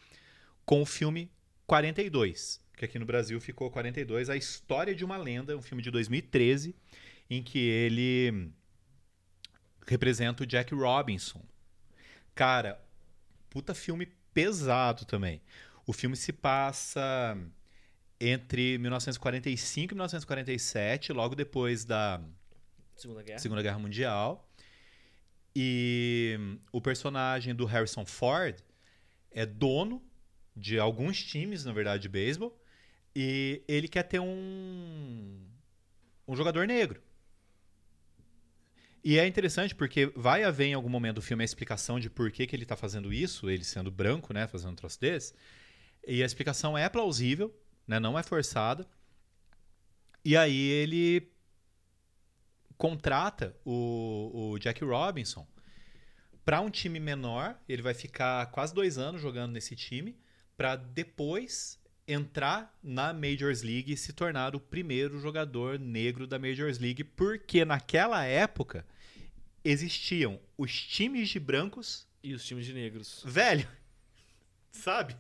[0.65, 1.31] com o filme
[1.67, 5.91] 42, que aqui no Brasil ficou 42, A História de uma Lenda, um filme de
[5.91, 6.75] 2013,
[7.29, 8.53] em que ele
[9.87, 11.45] representa o Jack Robinson.
[12.35, 12.81] Cara,
[13.49, 15.41] puta filme pesado também.
[15.87, 17.37] O filme se passa
[18.21, 22.21] entre 1945 e 1947, logo depois da
[22.97, 23.39] Segunda Guerra.
[23.39, 24.49] Segunda Guerra Mundial.
[25.55, 26.37] E
[26.73, 28.57] o personagem do Harrison Ford
[29.31, 30.03] é dono
[30.57, 32.59] de alguns times, na verdade, de beisebol.
[33.15, 35.41] E ele quer ter um,
[36.27, 37.01] um jogador negro.
[39.05, 42.31] E é interessante porque vai haver em algum momento do filme a explicação de por
[42.33, 45.35] que, que ele está fazendo isso, ele sendo branco, né, fazendo um troço desse.
[46.07, 47.55] E a explicação é plausível,
[47.87, 48.87] né, não é forçada.
[50.25, 51.34] E aí ele
[52.77, 55.47] contrata o, o Jack Robinson
[56.45, 57.57] para um time menor.
[57.69, 60.17] Ele vai ficar quase dois anos jogando nesse time
[60.57, 66.79] para depois entrar na Majors League e se tornar o primeiro jogador negro da Majors
[66.79, 68.85] League, porque naquela época
[69.65, 73.23] existiam os times de brancos, E os times de negros.
[73.27, 73.67] velho,
[74.71, 75.17] sabe?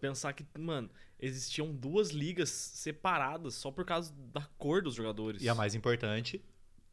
[0.00, 0.88] Pensar que, mano,
[1.24, 5.42] existiam duas ligas separadas só por causa da cor dos jogadores.
[5.42, 6.44] E a mais importante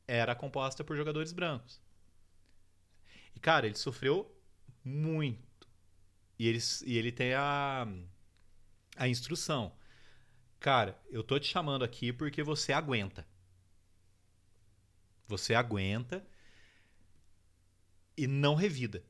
[0.07, 1.81] era composta por jogadores brancos.
[3.35, 4.33] E cara, ele sofreu
[4.83, 5.67] muito.
[6.37, 7.87] E ele, e ele tem a,
[8.95, 9.73] a instrução.
[10.59, 13.27] Cara, eu tô te chamando aqui porque você aguenta.
[15.27, 16.25] Você aguenta
[18.17, 19.03] e não revida.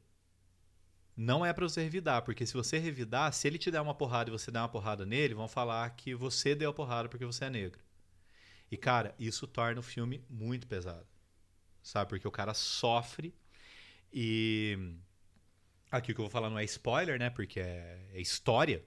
[1.15, 4.29] Não é pra você revidar, porque se você revidar, se ele te der uma porrada
[4.29, 7.45] e você der uma porrada nele, vão falar que você deu a porrada porque você
[7.45, 7.79] é negro.
[8.71, 11.05] E, cara, isso torna o filme muito pesado.
[11.83, 12.09] Sabe?
[12.09, 13.33] Porque o cara sofre
[14.13, 14.95] e.
[15.91, 17.29] Aqui o que eu vou falar não é spoiler, né?
[17.29, 18.81] Porque é, é história,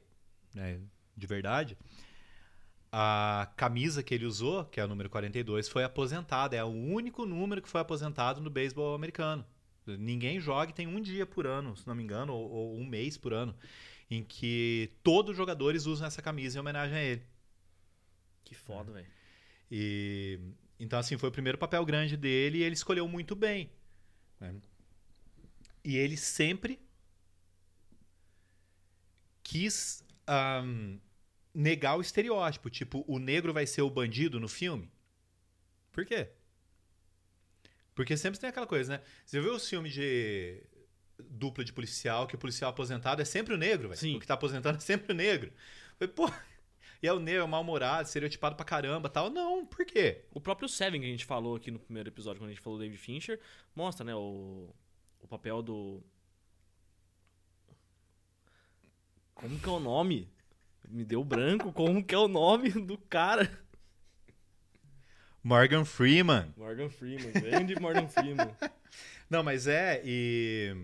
[0.54, 0.80] né?
[1.14, 1.76] De verdade.
[2.90, 6.56] A camisa que ele usou, que é o número 42, foi aposentada.
[6.56, 9.44] É o único número que foi aposentado no beisebol americano.
[9.86, 12.84] Ninguém joga e tem um dia por ano, se não me engano, ou, ou um
[12.86, 13.54] mês por ano,
[14.10, 17.22] em que todos os jogadores usam essa camisa em homenagem a ele.
[18.44, 19.06] Que foda, velho.
[19.70, 20.38] E
[20.78, 23.70] então assim foi o primeiro papel grande dele e ele escolheu muito bem.
[24.40, 24.54] né?
[25.84, 26.80] E ele sempre
[29.42, 30.98] quis ahm,
[31.54, 34.90] negar o estereótipo, tipo o negro vai ser o bandido no filme.
[35.92, 36.30] Por quê?
[37.94, 39.04] Porque sempre tem aquela coisa, né?
[39.24, 40.62] Você viu os filmes de
[41.18, 44.16] dupla de policial, que o policial aposentado é sempre o negro, velho.
[44.16, 45.52] O que tá aposentado é sempre o negro.
[45.98, 46.28] Falei, pô,
[47.02, 49.30] e é o negro, é mal-humorado, estereotipado pra caramba tal.
[49.30, 50.24] Não, por quê?
[50.32, 52.78] O próprio Seven que a gente falou aqui no primeiro episódio, quando a gente falou
[52.78, 53.40] do David Fincher,
[53.74, 54.74] mostra, né, o,
[55.20, 56.02] o papel do.
[59.34, 60.32] Como que é o nome?
[60.88, 63.50] Me deu branco, como que é o nome do cara?
[65.44, 66.54] Morgan Freeman.
[66.56, 68.50] Morgan Freeman, grande Morgan Freeman.
[69.28, 70.74] Não, mas é, e.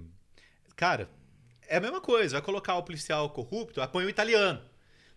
[0.76, 1.08] Cara,
[1.66, 2.34] é a mesma coisa.
[2.34, 4.60] Vai colocar o policial corrupto, põe o italiano.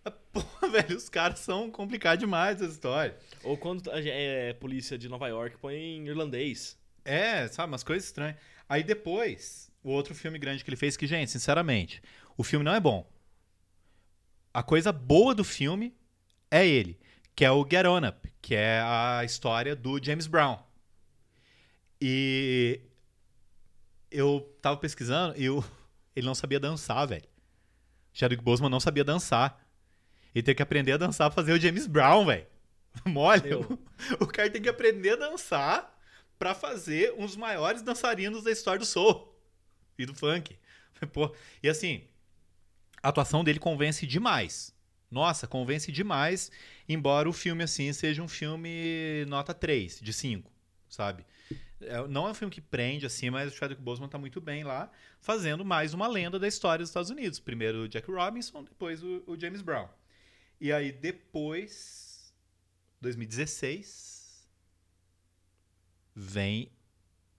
[0.32, 3.18] Pô, velho, os caras são complicados demais essa história.
[3.42, 6.78] Ou quando é polícia de Nova York põe em irlandês.
[7.04, 8.36] É, sabe, umas coisas estranhas.
[8.66, 12.02] Aí depois, o outro filme grande que ele fez, que, gente, sinceramente,
[12.34, 13.06] o filme não é bom.
[14.54, 15.94] A coisa boa do filme
[16.50, 16.98] é ele,
[17.34, 20.58] que é o Get On Up, que é a história do James Brown.
[22.00, 22.80] E
[24.10, 25.64] eu tava pesquisando e eu,
[26.14, 27.24] ele não sabia dançar, velho.
[28.12, 29.60] Chadwick Boseman não sabia dançar.
[30.34, 32.46] Ele tem que aprender a dançar pra fazer o James Brown, velho.
[33.04, 33.42] Mole.
[33.42, 33.78] Meu.
[34.20, 35.98] O cara tem que aprender a dançar
[36.38, 39.34] pra fazer um dos maiores dançarinos da história do soul
[39.98, 40.58] e do funk.
[41.12, 42.04] Pô, e assim,
[43.02, 44.73] a atuação dele convence demais.
[45.14, 46.50] Nossa, convence demais,
[46.88, 50.50] embora o filme assim seja um filme nota 3 de 5,
[50.88, 51.24] sabe?
[51.80, 54.64] É, não é um filme que prende assim, mas o Chadwick Boseman tá muito bem
[54.64, 57.38] lá, fazendo mais uma lenda da história dos Estados Unidos.
[57.38, 59.88] Primeiro o Jack Robinson, depois o, o James Brown.
[60.60, 62.34] E aí depois
[63.00, 64.48] 2016
[66.12, 66.72] vem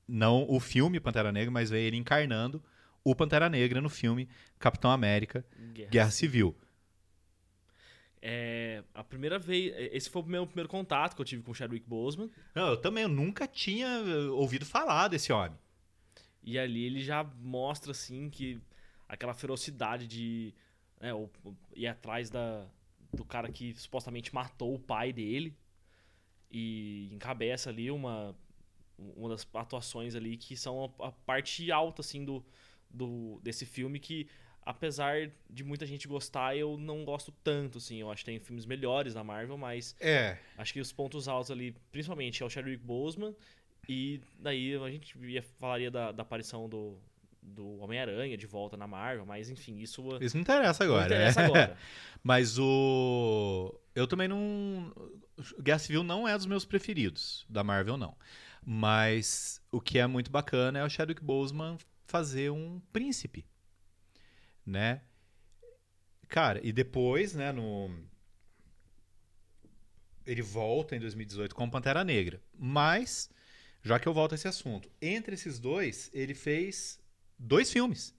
[0.07, 2.63] não o filme Pantera Negra, mas vem ele encarnando
[3.03, 5.89] o Pantera Negra no filme Capitão América Guerra.
[5.89, 6.55] Guerra Civil.
[8.27, 9.71] É, a primeira vez.
[9.93, 12.27] Esse foi o meu primeiro contato que eu tive com o Chadwick Boseman.
[12.55, 15.55] Não, eu também eu nunca tinha eh, ouvido falar desse homem.
[16.41, 18.59] E ali ele já mostra, assim, que
[19.07, 20.55] aquela ferocidade de
[20.99, 21.11] né,
[21.75, 22.65] ir atrás da,
[23.13, 25.55] do cara que supostamente matou o pai dele.
[26.49, 28.35] E encabeça ali uma,
[28.97, 32.43] uma das atuações ali que são a, a parte alta, assim, do,
[32.89, 34.27] do, desse filme que,
[34.65, 37.97] apesar de muita gente gostar, eu não gosto tanto, assim.
[37.97, 40.37] Eu acho que tem filmes melhores da Marvel, mas É.
[40.57, 43.35] Acho que os pontos altos ali, principalmente, é o Chadwick Boseman.
[43.87, 46.97] E daí a gente ia, falaria da, da aparição do,
[47.39, 51.05] do Homem-Aranha de volta na Marvel, mas enfim, isso não Isso não interessa agora.
[51.05, 51.45] interessa né?
[51.45, 51.77] agora.
[52.23, 53.79] Mas o.
[53.93, 54.91] Eu também não.
[55.61, 58.17] Guerra Civil não é dos meus preferidos, da Marvel, não.
[58.65, 63.45] Mas o que é muito bacana é o Chadwick Boseman fazer um príncipe.
[64.65, 65.01] Né?
[66.27, 67.89] Cara, e depois, né, no.
[70.25, 72.41] Ele volta em 2018 com Pantera Negra.
[72.57, 73.29] Mas,
[73.83, 76.99] já que eu volto a esse assunto, entre esses dois, ele fez
[77.37, 78.15] dois filmes.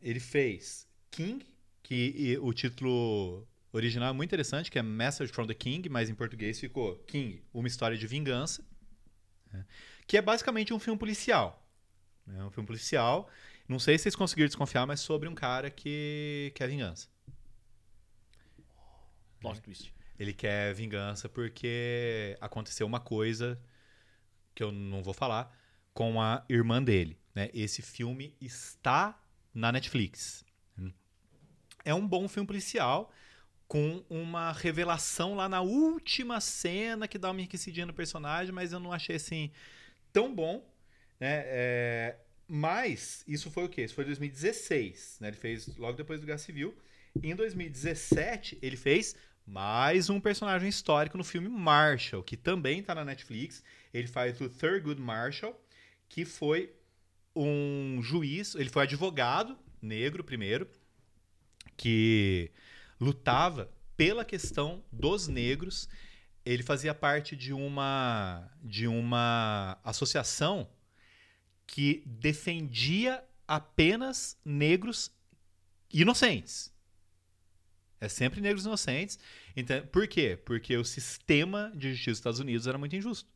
[0.00, 1.46] Ele fez King,
[1.82, 6.14] que o título original é muito interessante, que é Message from the King, mas em
[6.14, 8.64] português ficou King, uma história de vingança,
[9.52, 9.66] né?
[10.06, 11.62] que é basicamente um filme policial.
[12.26, 13.28] É um filme policial.
[13.72, 17.08] Não sei se vocês conseguiram desconfiar, mas sobre um cara que quer vingança.
[19.40, 19.94] Plot twist.
[20.18, 23.58] Ele quer vingança porque aconteceu uma coisa
[24.54, 25.56] que eu não vou falar
[25.94, 27.18] com a irmã dele.
[27.34, 27.48] Né?
[27.54, 29.18] Esse filme está
[29.54, 30.44] na Netflix.
[31.82, 33.10] É um bom filme policial
[33.66, 38.78] com uma revelação lá na última cena que dá uma enriquecidinha no personagem, mas eu
[38.78, 39.50] não achei assim
[40.12, 40.62] tão bom.
[41.18, 41.42] Né?
[41.46, 42.18] É,
[42.54, 43.84] Mas isso foi o quê?
[43.84, 45.16] Isso foi 2016.
[45.22, 45.28] Né?
[45.28, 46.76] Ele fez logo depois do Guerra Civil.
[47.22, 53.06] Em 2017, ele fez mais um personagem histórico no filme Marshall, que também está na
[53.06, 53.64] Netflix.
[53.94, 55.58] Ele faz o Thurgood Marshall,
[56.10, 56.70] que foi
[57.34, 60.68] um juiz, ele foi advogado negro primeiro,
[61.74, 62.50] que
[63.00, 65.88] lutava pela questão dos negros.
[66.44, 70.68] Ele fazia parte de uma de uma associação
[71.66, 75.10] que defendia apenas negros
[75.92, 76.72] inocentes.
[78.00, 79.18] É sempre negros inocentes.
[79.56, 80.36] Então, por quê?
[80.44, 83.30] Porque o sistema de justiça dos Estados Unidos era muito injusto.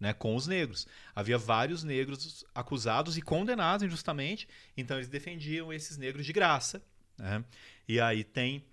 [0.00, 0.86] Né, com os negros.
[1.14, 6.82] Havia vários negros acusados e condenados injustamente, então eles defendiam esses negros de graça.
[7.16, 7.44] Né?
[7.86, 8.64] E aí tem.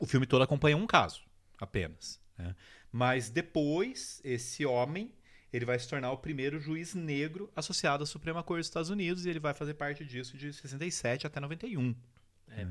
[0.00, 1.22] O filme todo acompanha um caso,
[1.58, 2.20] apenas.
[2.38, 2.54] Né?
[2.90, 5.12] Mas depois, esse homem
[5.52, 9.26] ele vai se tornar o primeiro juiz negro associado à Suprema Corte dos Estados Unidos
[9.26, 11.94] e ele vai fazer parte disso de 67 até 91.
[12.48, 12.66] É,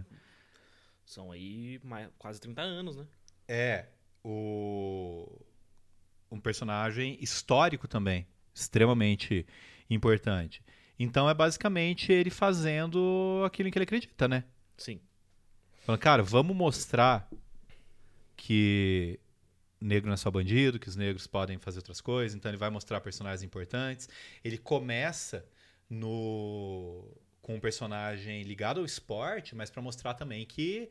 [1.06, 3.06] São aí mais, quase 30 anos, né?
[3.48, 3.86] É
[4.24, 5.28] o
[6.32, 9.46] um personagem histórico também, extremamente
[9.90, 10.64] importante.
[10.98, 14.46] Então é basicamente ele fazendo aquilo em que ele acredita, né?
[14.78, 15.02] Sim.
[15.82, 17.30] Falando, cara, vamos mostrar
[18.38, 19.20] que
[19.82, 22.36] negro não é só bandido, que os negros podem fazer outras coisas.
[22.36, 24.08] Então ele vai mostrar personagens importantes.
[24.44, 25.46] Ele começa
[25.90, 27.06] no
[27.42, 30.90] com um personagem ligado ao esporte, mas para mostrar também que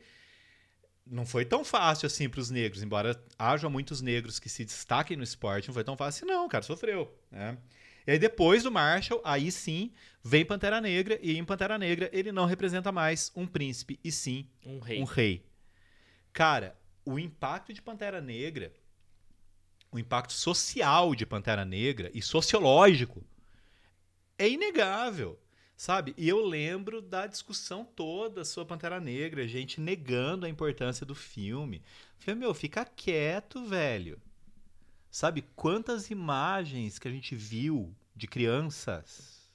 [1.05, 5.15] não foi tão fácil assim para os negros, embora haja muitos negros que se destaquem
[5.15, 7.57] no esporte, não foi tão fácil não, cara, sofreu, né?
[8.05, 9.91] E aí depois do Marshall, aí sim,
[10.23, 14.49] vem Pantera Negra e em Pantera Negra ele não representa mais um príncipe e sim
[14.65, 15.01] Um rei.
[15.01, 15.45] um rei.
[16.33, 16.75] Cara,
[17.05, 18.73] o impacto de Pantera Negra,
[19.91, 23.23] o impacto social de Pantera Negra e sociológico
[24.37, 25.37] é inegável,
[25.75, 26.13] sabe?
[26.17, 31.81] E eu lembro da discussão toda sobre Pantera Negra, gente negando a importância do filme.
[32.17, 34.19] Falei, meu, fica quieto, velho.
[35.11, 39.51] Sabe quantas imagens que a gente viu de crianças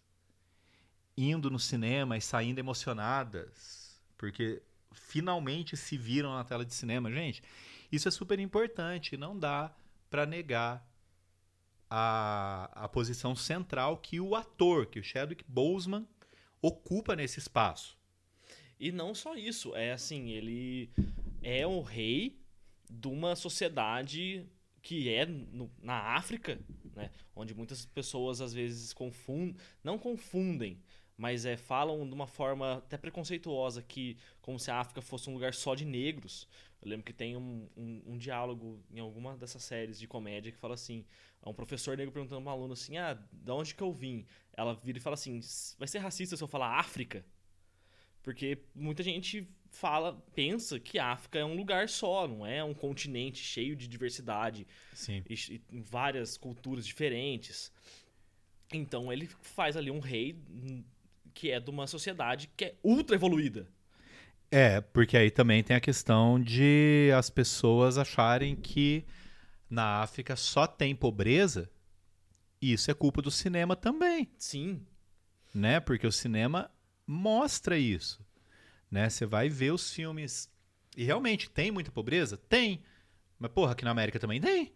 [1.16, 4.62] indo no cinema e saindo emocionadas, porque
[4.92, 7.42] finalmente se viram na tela de cinema, gente.
[7.90, 9.72] Isso é super importante, não dá
[10.10, 10.86] para negar
[11.88, 16.06] a, a posição central que o ator, que o Chadwick Boseman
[16.60, 17.96] ocupa nesse espaço.
[18.78, 20.90] E não só isso, é assim, ele
[21.42, 22.38] é o rei
[22.90, 24.46] de uma sociedade
[24.82, 26.60] que é no, na África,
[26.94, 30.80] né, onde muitas pessoas às vezes confundem, não confundem,
[31.16, 35.32] mas é, falam de uma forma até preconceituosa que como se a África fosse um
[35.32, 36.46] lugar só de negros.
[36.86, 40.58] Eu lembro que tem um, um, um diálogo em alguma dessas séries de comédia que
[40.58, 41.04] fala assim:
[41.42, 44.24] é um professor negro perguntando para um aluno assim, ah, de onde que eu vim?
[44.56, 45.40] Ela vira e fala assim,
[45.80, 47.26] vai ser racista se eu falar África?
[48.22, 53.38] Porque muita gente fala, pensa que África é um lugar só, não é um continente
[53.38, 54.64] cheio de diversidade
[54.94, 55.24] Sim.
[55.28, 57.72] e, e várias culturas diferentes.
[58.72, 60.40] Então ele faz ali um rei
[61.34, 63.68] que é de uma sociedade que é ultra evoluída.
[64.50, 69.04] É, porque aí também tem a questão de as pessoas acharem que
[69.68, 71.70] na África só tem pobreza.
[72.60, 74.80] E isso é culpa do cinema também, Sim.
[75.54, 75.78] né?
[75.78, 76.70] Porque o cinema
[77.06, 78.24] mostra isso,
[78.90, 79.10] né?
[79.10, 80.50] Você vai ver os filmes
[80.96, 82.82] e realmente tem muita pobreza, tem.
[83.38, 84.72] Mas porra, aqui na América também tem.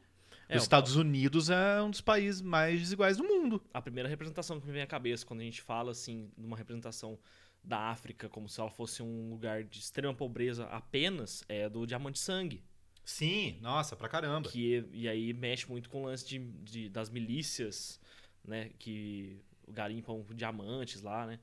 [0.46, 3.62] É, Os Estados Unidos é um dos países mais desiguais do mundo.
[3.72, 7.18] A primeira representação que me vem à cabeça quando a gente fala assim, numa representação
[7.62, 12.18] da África como se ela fosse um lugar de extrema pobreza apenas, é do Diamante
[12.18, 12.62] Sangue.
[13.04, 14.48] Sim, nossa, pra caramba.
[14.50, 18.00] Que, e aí mexe muito com o lance de, de- das milícias,
[18.44, 18.70] né?
[18.78, 21.40] Que garimpam diamantes lá, né?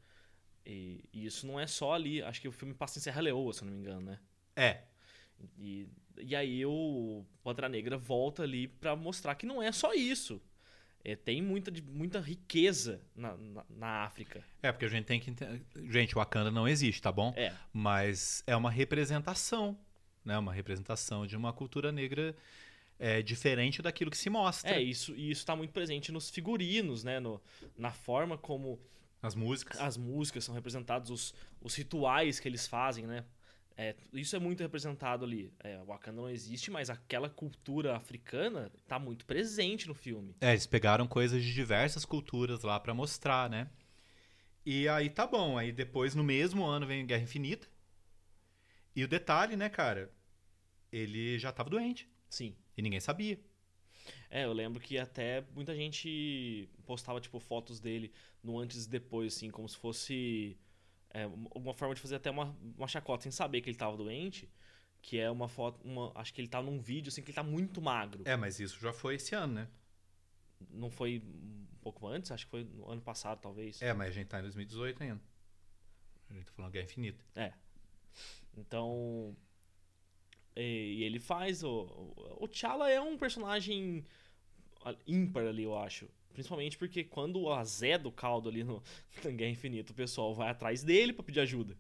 [0.66, 2.22] E, e isso não é só ali.
[2.22, 4.20] Acho que o filme passa em Serra Leoa, se eu não me engano, né?
[4.56, 4.84] É,
[5.58, 5.88] E,
[6.18, 10.42] e aí o Pantera Negra volta ali pra mostrar que não é só isso.
[11.08, 14.44] É, tem muita, muita riqueza na, na, na África.
[14.62, 15.64] é porque a gente tem que entender.
[15.90, 17.34] Gente, o Wakanda não existe, tá bom?
[17.38, 19.78] É, mas é uma representação,
[20.26, 20.38] né?
[20.38, 22.36] Uma representação de uma cultura negra
[23.00, 24.72] é, diferente daquilo que se mostra.
[24.72, 27.22] é isso, e isso tá muito presente nos figurinos, né?
[27.22, 27.42] No,
[27.78, 28.78] na forma como
[29.22, 29.80] As músicas.
[29.80, 33.24] as músicas são representadas, os, os rituais que eles fazem, né?
[33.80, 35.54] É, isso é muito representado ali.
[35.60, 40.36] É, o Wakanda não existe, mas aquela cultura africana tá muito presente no filme.
[40.42, 43.70] É, eles pegaram coisas de diversas culturas lá pra mostrar, né?
[44.66, 45.60] E aí tá bom.
[45.60, 47.68] Aí depois, no mesmo ano, vem Guerra Infinita.
[48.96, 50.12] E o detalhe, né, cara?
[50.92, 52.10] Ele já tava doente.
[52.28, 52.56] Sim.
[52.76, 53.40] E ninguém sabia.
[54.30, 58.12] É, eu lembro que até muita gente postava, tipo, fotos dele
[58.44, 60.58] no antes e depois, assim, como se fosse
[61.18, 64.48] é, uma forma de fazer até uma, uma chacota sem saber que ele tava doente.
[65.02, 67.44] Que é uma foto, uma, acho que ele tá num vídeo, assim, que ele tá
[67.44, 68.22] muito magro.
[68.26, 69.68] É, mas isso já foi esse ano, né?
[70.70, 72.32] Não foi um pouco antes?
[72.32, 73.82] Acho que foi no ano passado, talvez.
[73.82, 75.22] É, mas a gente tá em 2018 ainda.
[76.30, 77.24] A gente tá falando Guerra Infinita.
[77.36, 77.54] É.
[78.56, 79.36] Então.
[80.56, 81.64] E, e ele faz.
[81.64, 84.06] O, o, o T'Challa é um personagem
[85.08, 86.08] ímpar ali, eu acho.
[86.38, 88.84] Principalmente porque quando azeda o caldo ali no,
[89.24, 91.76] Guerra Infinita, o pessoal vai atrás dele pra pedir ajuda.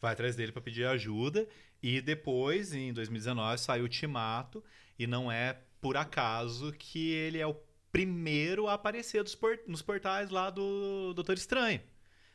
[0.00, 1.46] vai atrás dele para pedir ajuda
[1.82, 4.64] e depois em 2019 saiu o Ultimato
[4.98, 7.54] e não é por acaso que ele é o
[7.92, 11.82] primeiro a aparecer dos por- nos portais lá do Doutor Estranho,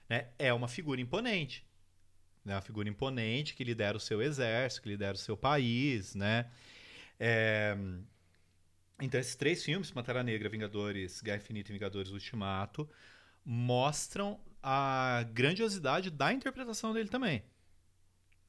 [0.08, 0.28] né?
[0.38, 1.66] É uma figura imponente,
[2.46, 2.54] né?
[2.54, 6.52] Uma figura imponente que lidera o seu exército, que lidera o seu país, né?
[7.20, 7.76] É,
[9.02, 12.90] Então esses três filmes, Pantera Negra, Vingadores, Guerra Infinita e Vingadores Ultimato,
[13.46, 17.44] mostram a grandiosidade da interpretação dele também.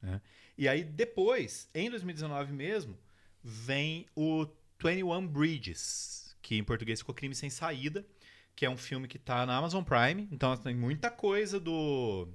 [0.01, 0.21] né?
[0.57, 2.97] E aí depois, em 2019 mesmo,
[3.43, 4.47] vem o
[4.83, 8.05] 21 Bridges, que em português ficou Crime Sem Saída,
[8.55, 12.27] que é um filme que tá na Amazon Prime, então tem muita coisa do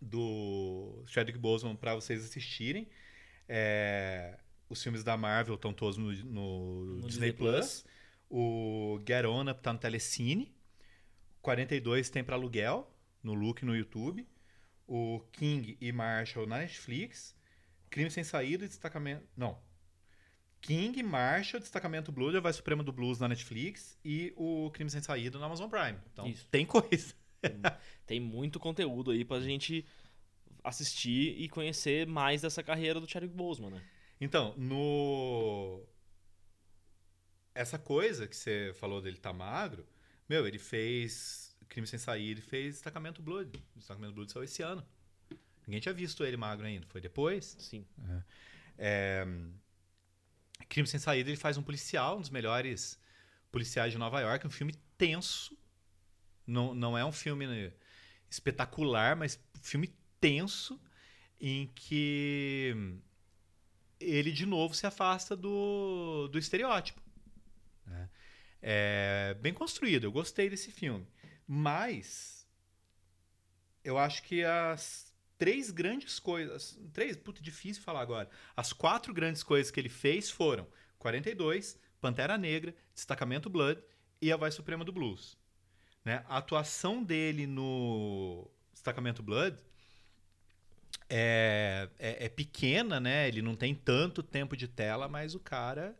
[0.00, 2.88] do Chadwick Boseman para vocês assistirem.
[3.46, 4.38] É,
[4.70, 7.84] os filmes da Marvel estão todos no, no No Disney, Disney Plus.
[8.30, 10.54] O Get On Up tá no Telecine.
[11.42, 12.88] 42 tem para aluguel
[13.22, 14.26] no Look no YouTube.
[14.86, 17.34] O King e Marshall na Netflix.
[17.90, 19.26] Crime Sem Saída e Destacamento.
[19.36, 19.58] Não.
[20.60, 23.98] King, Marshall, Destacamento Blues, a Voz Suprema do Blues na Netflix.
[24.04, 25.98] E o Crime Sem Saída na Amazon Prime.
[26.12, 26.46] Então Isso.
[26.48, 27.14] tem coisa.
[28.06, 29.84] Tem muito conteúdo aí pra gente
[30.62, 33.82] assistir e conhecer mais dessa carreira do Chadwick Boseman, né?
[34.20, 35.82] Então, no.
[37.54, 39.86] Essa coisa que você falou dele tá magro,
[40.28, 43.62] meu, ele fez Crime Sem Saída e fez Destacamento Blood.
[43.74, 44.86] Destacamento Blood saiu esse ano.
[45.66, 46.86] Ninguém tinha visto ele magro ainda.
[46.86, 47.56] Foi depois.
[47.58, 47.86] Sim.
[48.76, 49.26] É,
[50.68, 53.00] Crime Sem Saída, ele faz um policial, um dos melhores
[53.50, 54.46] policiais de Nova York.
[54.46, 55.56] Um filme tenso.
[56.46, 57.72] Não, não é um filme né,
[58.28, 60.80] espetacular, mas filme tenso
[61.40, 63.00] em que
[64.00, 67.00] ele de novo se afasta do, do estereótipo.
[67.86, 68.08] né?
[68.62, 71.06] É bem construído, eu gostei desse filme.
[71.46, 72.46] Mas
[73.84, 76.78] eu acho que as três grandes coisas.
[76.92, 78.28] Três, puta, difícil falar agora.
[78.56, 80.66] As quatro grandes coisas que ele fez foram
[80.98, 83.82] 42, Pantera Negra, Destacamento Blood
[84.20, 85.38] e A Voz Suprema do Blues.
[86.04, 86.24] Né?
[86.28, 89.56] A atuação dele no Destacamento Blood
[91.10, 93.26] é, é, é pequena, né?
[93.28, 95.96] Ele não tem tanto tempo de tela, mas o cara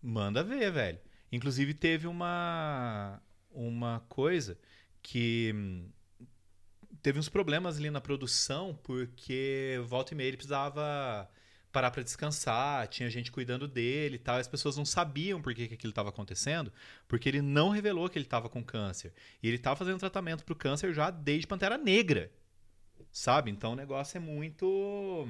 [0.00, 0.98] manda ver, velho.
[1.32, 4.58] Inclusive teve uma uma coisa
[5.02, 5.88] que hum,
[7.02, 11.28] teve uns problemas ali na produção porque volta e meia ele precisava
[11.72, 14.38] parar para descansar, tinha gente cuidando dele e tal.
[14.38, 16.72] as pessoas não sabiam por que, que aquilo estava acontecendo,
[17.06, 19.12] porque ele não revelou que ele estava com câncer.
[19.42, 22.32] E ele estava fazendo tratamento para o câncer já desde Pantera Negra,
[23.16, 23.50] sabe?
[23.50, 25.26] Então o negócio é muito.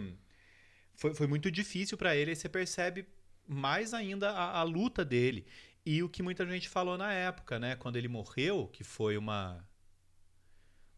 [0.96, 3.06] Foi, foi muito difícil para ele, e você percebe
[3.46, 5.46] mais ainda a, a luta dele.
[5.84, 7.76] E o que muita gente falou na época, né?
[7.76, 9.64] Quando ele morreu, que foi uma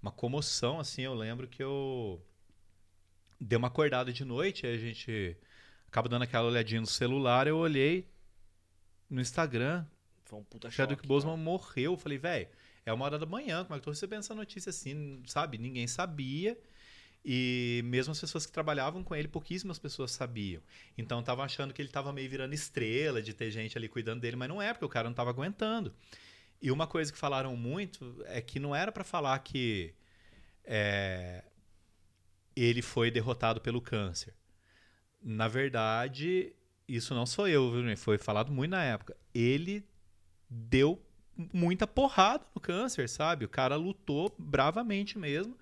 [0.00, 2.24] uma comoção, assim, eu lembro que eu
[3.38, 5.36] dei uma acordada de noite, aí a gente
[5.88, 8.08] acaba dando aquela olhadinha no celular, eu olhei
[9.10, 9.84] no Instagram,
[10.24, 10.76] Foi um puta choque.
[10.76, 12.48] Chadwick Boseman morreu, eu falei, velho,
[12.86, 15.58] é uma hora da manhã, como é que eu tô recebendo essa notícia assim, sabe?
[15.58, 16.56] Ninguém sabia.
[17.24, 20.62] E mesmo as pessoas que trabalhavam com ele, pouquíssimas pessoas sabiam.
[20.96, 24.36] Então estavam achando que ele estava meio virando estrela, de ter gente ali cuidando dele,
[24.36, 25.94] mas não é, porque o cara não estava aguentando.
[26.60, 29.94] E uma coisa que falaram muito é que não era para falar que
[30.64, 31.44] é,
[32.56, 34.34] ele foi derrotado pelo câncer.
[35.22, 36.52] Na verdade,
[36.86, 37.72] isso não sou eu?
[37.96, 39.16] Foi falado muito na época.
[39.34, 39.84] Ele
[40.48, 41.00] deu
[41.52, 43.44] muita porrada no câncer, sabe?
[43.44, 45.56] O cara lutou bravamente mesmo,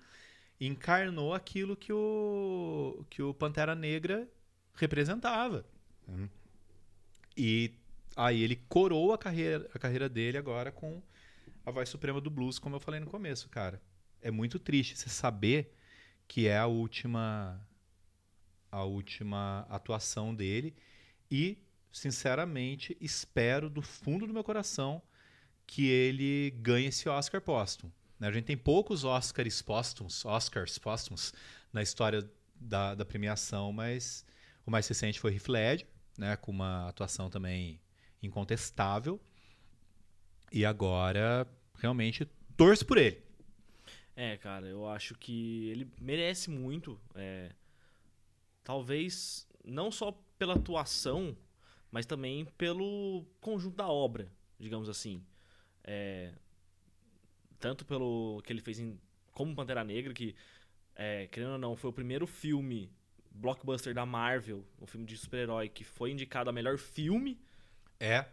[0.59, 4.27] encarnou aquilo que o que o Pantera Negra
[4.75, 5.65] representava.
[7.35, 7.73] E
[8.15, 11.01] aí ele coroou a carreira, a carreira dele agora com
[11.65, 13.81] a voz suprema do blues, como eu falei no começo, cara.
[14.21, 15.73] É muito triste você saber
[16.27, 17.61] que é a última
[18.71, 20.75] a última atuação dele
[21.31, 21.57] e
[21.91, 25.01] sinceramente espero do fundo do meu coração
[25.65, 27.91] que ele ganhe esse Oscar póstumo.
[28.19, 28.27] Né?
[28.27, 31.33] A gente tem poucos Oscars póstumos, Oscars póstumos
[31.71, 34.25] na história da, da premiação, mas
[34.65, 35.87] o mais recente foi Heath Ledger,
[36.17, 37.79] né, com uma atuação também
[38.21, 39.19] incontestável.
[40.51, 43.21] E agora realmente torço por ele.
[44.15, 46.99] É, cara, eu acho que ele merece muito.
[47.13, 47.51] é,
[48.63, 51.37] talvez não só pela atuação,
[51.91, 55.23] mas também pelo conjunto da obra, digamos assim.
[55.83, 56.33] É,
[57.59, 58.99] tanto pelo que ele fez em,
[59.31, 60.35] como Pantera Negra, que,
[60.95, 62.91] é, querendo ou não, foi o primeiro filme
[63.31, 67.39] blockbuster da Marvel, um filme de super-herói que foi indicado a melhor filme.
[67.99, 68.25] É,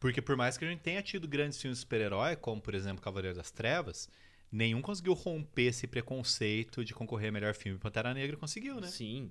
[0.00, 3.02] porque por mais que a gente tenha tido grandes filmes de super-herói, como por exemplo
[3.02, 4.08] Cavaleiro das Trevas,
[4.50, 7.78] nenhum conseguiu romper esse preconceito de concorrer a melhor filme.
[7.78, 8.86] Pantera Negra conseguiu, né?
[8.86, 9.30] Sim.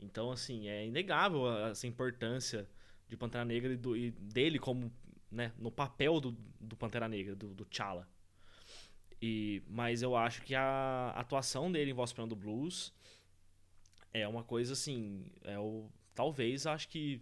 [0.00, 2.68] Então, assim, é inegável essa importância
[3.08, 4.92] de Pantera Negra e, do- e dele como,
[5.30, 8.08] né, no papel do, do Pantera Negra, do, do T'Challa.
[9.20, 12.92] E, mas eu acho que a atuação dele em Voz Suprema do Blues
[14.12, 17.20] é uma coisa assim, é o, talvez acho que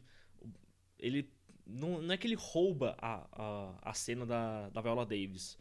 [0.98, 1.30] ele
[1.66, 5.58] não, não é que ele rouba a, a, a cena da, da Viola Davis,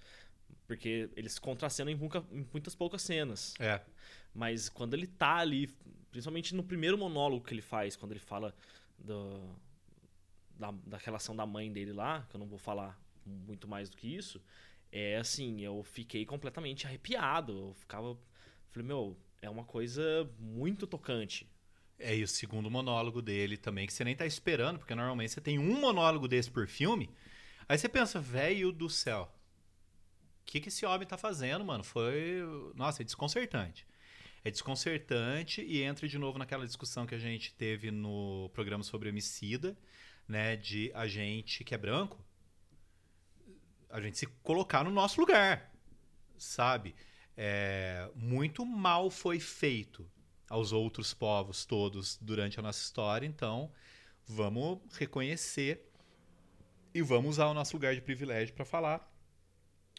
[0.68, 3.54] porque eles contracenam em, muita- em muitas poucas cenas.
[3.60, 3.82] É.
[4.34, 5.68] Mas quando ele tá ali,
[6.12, 8.54] principalmente no primeiro monólogo que ele faz, quando ele fala
[9.00, 9.56] do,
[10.60, 13.98] da, da relação da mãe dele lá, que eu não vou falar muito mais do
[13.98, 14.42] que isso,
[14.98, 17.52] é assim, eu fiquei completamente arrepiado.
[17.52, 18.18] Eu ficava.
[18.70, 21.46] Falei, meu, é uma coisa muito tocante.
[22.00, 25.42] É, e o segundo monólogo dele também, que você nem tá esperando, porque normalmente você
[25.42, 27.10] tem um monólogo desse por filme.
[27.68, 29.30] Aí você pensa, velho do céu,
[30.42, 31.84] o que, que esse homem tá fazendo, mano?
[31.84, 32.42] Foi.
[32.74, 33.86] Nossa, é desconcertante.
[34.46, 39.10] É desconcertante e entra de novo naquela discussão que a gente teve no programa sobre
[39.10, 39.78] homicida,
[40.26, 40.56] né?
[40.56, 42.24] De a gente que é branco,
[43.96, 45.74] a gente se colocar no nosso lugar,
[46.38, 46.94] sabe?
[47.38, 50.10] É, muito mal foi feito
[50.50, 53.72] aos outros povos todos durante a nossa história, então
[54.28, 55.90] vamos reconhecer
[56.94, 59.10] e vamos usar o nosso lugar de privilégio para falar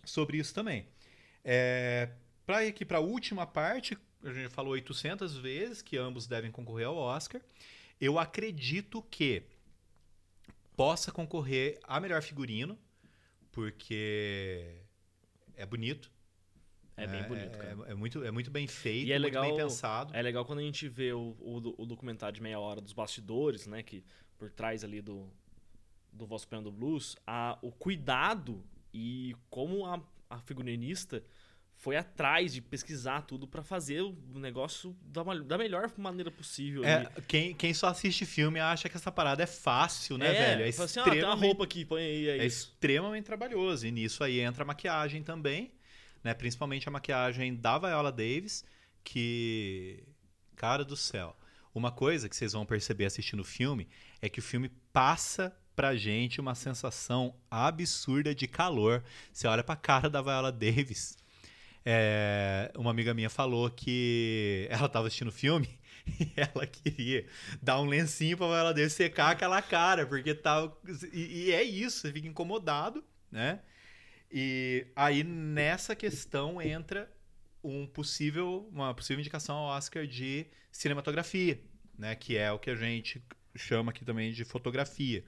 [0.05, 0.87] sobre isso também.
[1.43, 2.11] É,
[2.45, 6.51] para ir aqui para a última parte, a gente falou 800 vezes que ambos devem
[6.51, 7.41] concorrer ao Oscar.
[7.99, 9.43] Eu acredito que
[10.77, 12.79] possa concorrer a melhor figurino,
[13.57, 14.83] porque
[15.55, 16.13] é bonito.
[16.95, 17.77] É bem bonito, cara.
[17.89, 20.15] É, é muito, é muito bem feito, E é muito legal- bem pensado.
[20.15, 23.67] É legal quando a gente vê o, o, o documentário de meia hora dos bastidores,
[23.67, 23.83] né?
[23.83, 24.05] Que
[24.37, 25.27] por trás ali do,
[26.13, 31.25] do Voz Suprema do Blues, a, o cuidado e como a, a figurinista
[31.77, 36.85] foi atrás de pesquisar tudo pra fazer o negócio da, da melhor maneira possível.
[36.85, 40.65] É, quem, quem só assiste filme acha que essa parada é fácil, né, é, velho?
[40.65, 43.87] É assim, ah, tem uma extremamente roupa aqui, põe aí, é, é extremamente trabalhoso.
[43.87, 45.73] E nisso aí entra a maquiagem também,
[46.25, 46.33] né?
[46.33, 48.65] Principalmente a maquiagem da Viola Davis,
[49.05, 50.03] que.
[50.57, 51.37] Cara do céu.
[51.75, 53.87] Uma coisa que vocês vão perceber assistindo o filme
[54.23, 59.05] é que o filme passa pra gente uma sensação absurda de calor.
[59.31, 61.19] Você olha pra cara da Viola Davis.
[61.89, 65.69] É, uma amiga minha falou que ela tava assistindo filme
[66.19, 67.25] e ela queria
[67.63, 70.77] dar um lencinho pra Viola Davis secar aquela cara, porque tava.
[71.13, 73.61] E, e é isso, você fica incomodado, né?
[74.33, 77.09] E aí nessa questão entra
[77.63, 81.61] um possível, uma possível indicação ao Oscar de cinematografia,
[81.97, 82.17] né?
[82.17, 83.23] Que é o que a gente
[83.55, 85.25] chama aqui também de fotografia.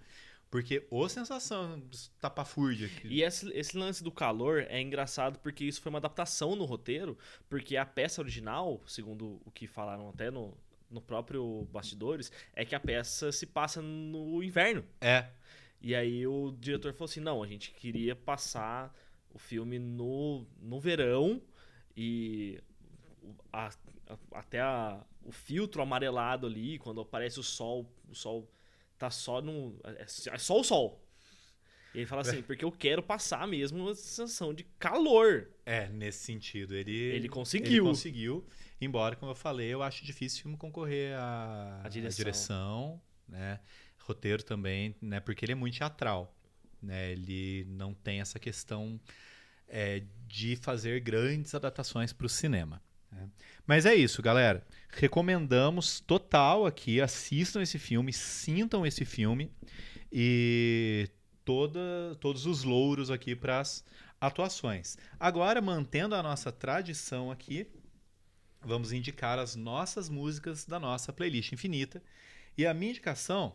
[0.50, 1.82] Porque ô sensação
[2.20, 2.88] tapafúrdia.
[2.88, 6.64] que- E esse, esse lance do calor é engraçado porque isso foi uma adaptação no
[6.64, 7.18] roteiro,
[7.50, 10.56] porque a peça original, segundo o que falaram até no,
[10.90, 14.82] no próprio Bastidores, é que a peça se passa no inverno.
[15.00, 15.28] É,
[15.82, 18.92] E aí o diretor falou assim: não, a gente queria passar
[19.30, 21.42] o filme no, no verão
[21.96, 22.58] e
[23.52, 23.68] a-
[24.08, 28.48] a- até a- o filtro amarelado ali, quando aparece o sol, o sol
[28.98, 29.78] tá só no.
[29.84, 31.04] É, é só o sol.
[31.94, 35.48] E ele fala assim, porque eu quero passar mesmo uma sensação de calor.
[35.64, 36.74] é, nesse sentido.
[36.74, 37.84] Ele, Ele conseguiu.
[37.84, 38.46] Ele conseguiu.
[38.80, 42.16] Embora, como eu falei, eu acho difícil o filme concorrer à, A direção.
[42.16, 43.60] direção, né?
[43.98, 45.20] Roteiro também, né?
[45.20, 46.34] Porque ele é muito teatral,
[46.80, 47.12] né?
[47.12, 48.98] Ele não tem essa questão
[49.66, 52.80] é, de fazer grandes adaptações para o cinema.
[53.66, 54.66] Mas é isso, galera.
[54.90, 57.00] Recomendamos total aqui.
[57.00, 59.50] Assistam esse filme, sintam esse filme
[60.12, 61.08] e
[61.44, 63.84] toda, todos os louros aqui para as
[64.20, 64.96] atuações.
[65.18, 67.66] Agora, mantendo a nossa tradição aqui,
[68.60, 72.02] vamos indicar as nossas músicas da nossa playlist infinita.
[72.56, 73.54] E a minha indicação,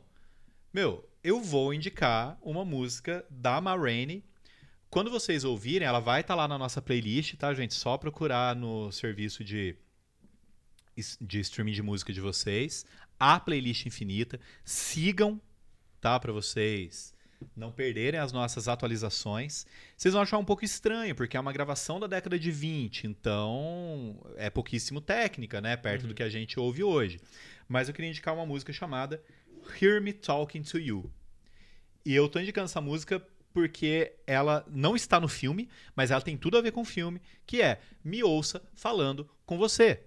[0.73, 4.23] meu, eu vou indicar uma música da Ma Rainey.
[4.93, 7.73] Quando vocês ouvirem, ela vai estar lá na nossa playlist, tá, gente?
[7.73, 9.75] Só procurar no serviço de,
[11.19, 12.85] de streaming de música de vocês,
[13.19, 14.39] a playlist infinita.
[14.63, 15.41] Sigam,
[15.99, 16.19] tá?
[16.19, 17.11] Para vocês
[17.57, 19.65] não perderem as nossas atualizações.
[19.97, 24.23] Vocês vão achar um pouco estranho, porque é uma gravação da década de 20, então
[24.35, 25.75] é pouquíssimo técnica, né?
[25.75, 27.19] Perto do que a gente ouve hoje.
[27.67, 29.23] Mas eu queria indicar uma música chamada
[29.81, 31.11] Hear Me Talking to You.
[32.05, 36.35] E eu tô indicando essa música porque ela não está no filme, mas ela tem
[36.35, 40.03] tudo a ver com o filme, que é Me Ouça Falando com Você.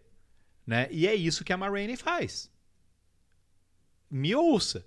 [0.66, 0.88] Né?
[0.90, 2.50] E é isso que a Ma Rainey faz.
[4.10, 4.84] Me ouça.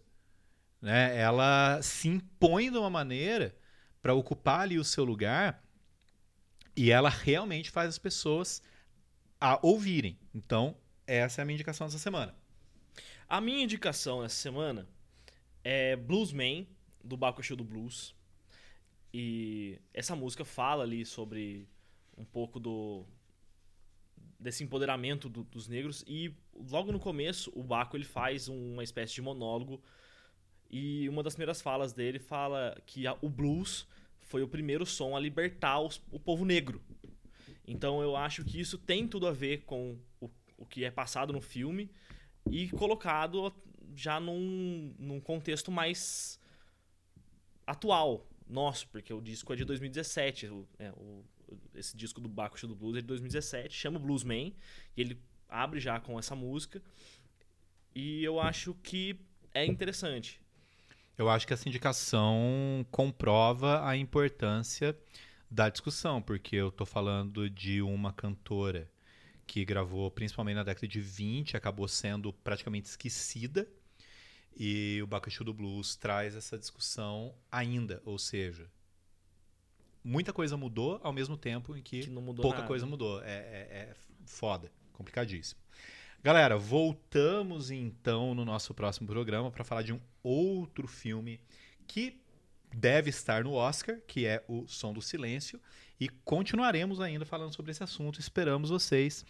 [0.81, 1.17] Né?
[1.17, 3.55] Ela se impõe de uma maneira
[4.01, 5.63] para ocupar ali o seu lugar
[6.75, 8.61] e ela realmente faz as pessoas
[9.39, 10.19] a ouvirem.
[10.33, 10.75] Então,
[11.07, 12.35] essa é a minha indicação dessa semana.
[13.27, 14.87] A minha indicação essa semana
[15.63, 16.67] é Bluesman,
[17.03, 18.15] do Bakushu do Blues.
[19.13, 21.67] E essa música fala ali sobre
[22.17, 23.05] um pouco do
[24.39, 26.03] desse empoderamento do- dos negros.
[26.07, 29.81] E logo no começo o Baco ele faz uma espécie de monólogo.
[30.71, 33.85] E uma das primeiras falas dele fala que a- o blues
[34.19, 36.81] foi o primeiro som a libertar os- o povo negro.
[37.67, 41.33] Então eu acho que isso tem tudo a ver com o, o que é passado
[41.33, 41.89] no filme
[42.49, 43.53] e colocado
[43.95, 46.39] já num, num contexto mais
[47.65, 50.47] atual nosso, porque o disco é de 2017.
[50.47, 51.23] o- é, o-
[51.75, 54.53] esse disco do Baco do Blues é de 2017, chama Bluesman,
[54.97, 56.81] e ele abre já com essa música.
[57.95, 59.19] E eu acho que
[59.53, 60.41] é interessante.
[61.17, 64.97] Eu acho que essa indicação comprova a importância
[65.49, 68.89] da discussão, porque eu tô falando de uma cantora
[69.45, 73.67] que gravou principalmente na década de 20, acabou sendo praticamente esquecida,
[74.59, 78.69] e o Bakushu do Blues traz essa discussão ainda, ou seja,
[80.03, 82.67] muita coisa mudou ao mesmo tempo em que, Que pouca nada.
[82.67, 83.23] coisa mudou.
[83.23, 83.95] É, é, é
[84.25, 85.61] foda, complicadíssimo.
[86.21, 91.39] Galera, voltamos então no nosso próximo programa para falar de um outro filme
[91.87, 92.19] que
[92.75, 95.59] deve estar no Oscar, que é o Som do Silêncio,
[95.97, 98.19] e continuaremos ainda falando sobre esse assunto.
[98.19, 99.25] Esperamos vocês.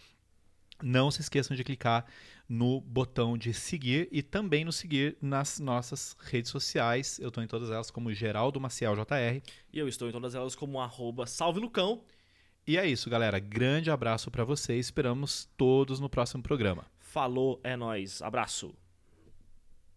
[0.82, 2.06] Não se esqueçam de clicar
[2.48, 7.18] no botão de seguir e também nos seguir nas nossas redes sociais.
[7.20, 9.40] Eu estou em todas elas como Geraldo Maciel JR.
[9.72, 12.02] E eu estou em todas elas como arroba Salve Lucão.
[12.66, 13.38] E é isso, galera.
[13.38, 14.86] Grande abraço para vocês.
[14.86, 16.86] Esperamos todos no próximo programa.
[16.98, 18.20] Falou, é nóis.
[18.20, 18.74] Abraço.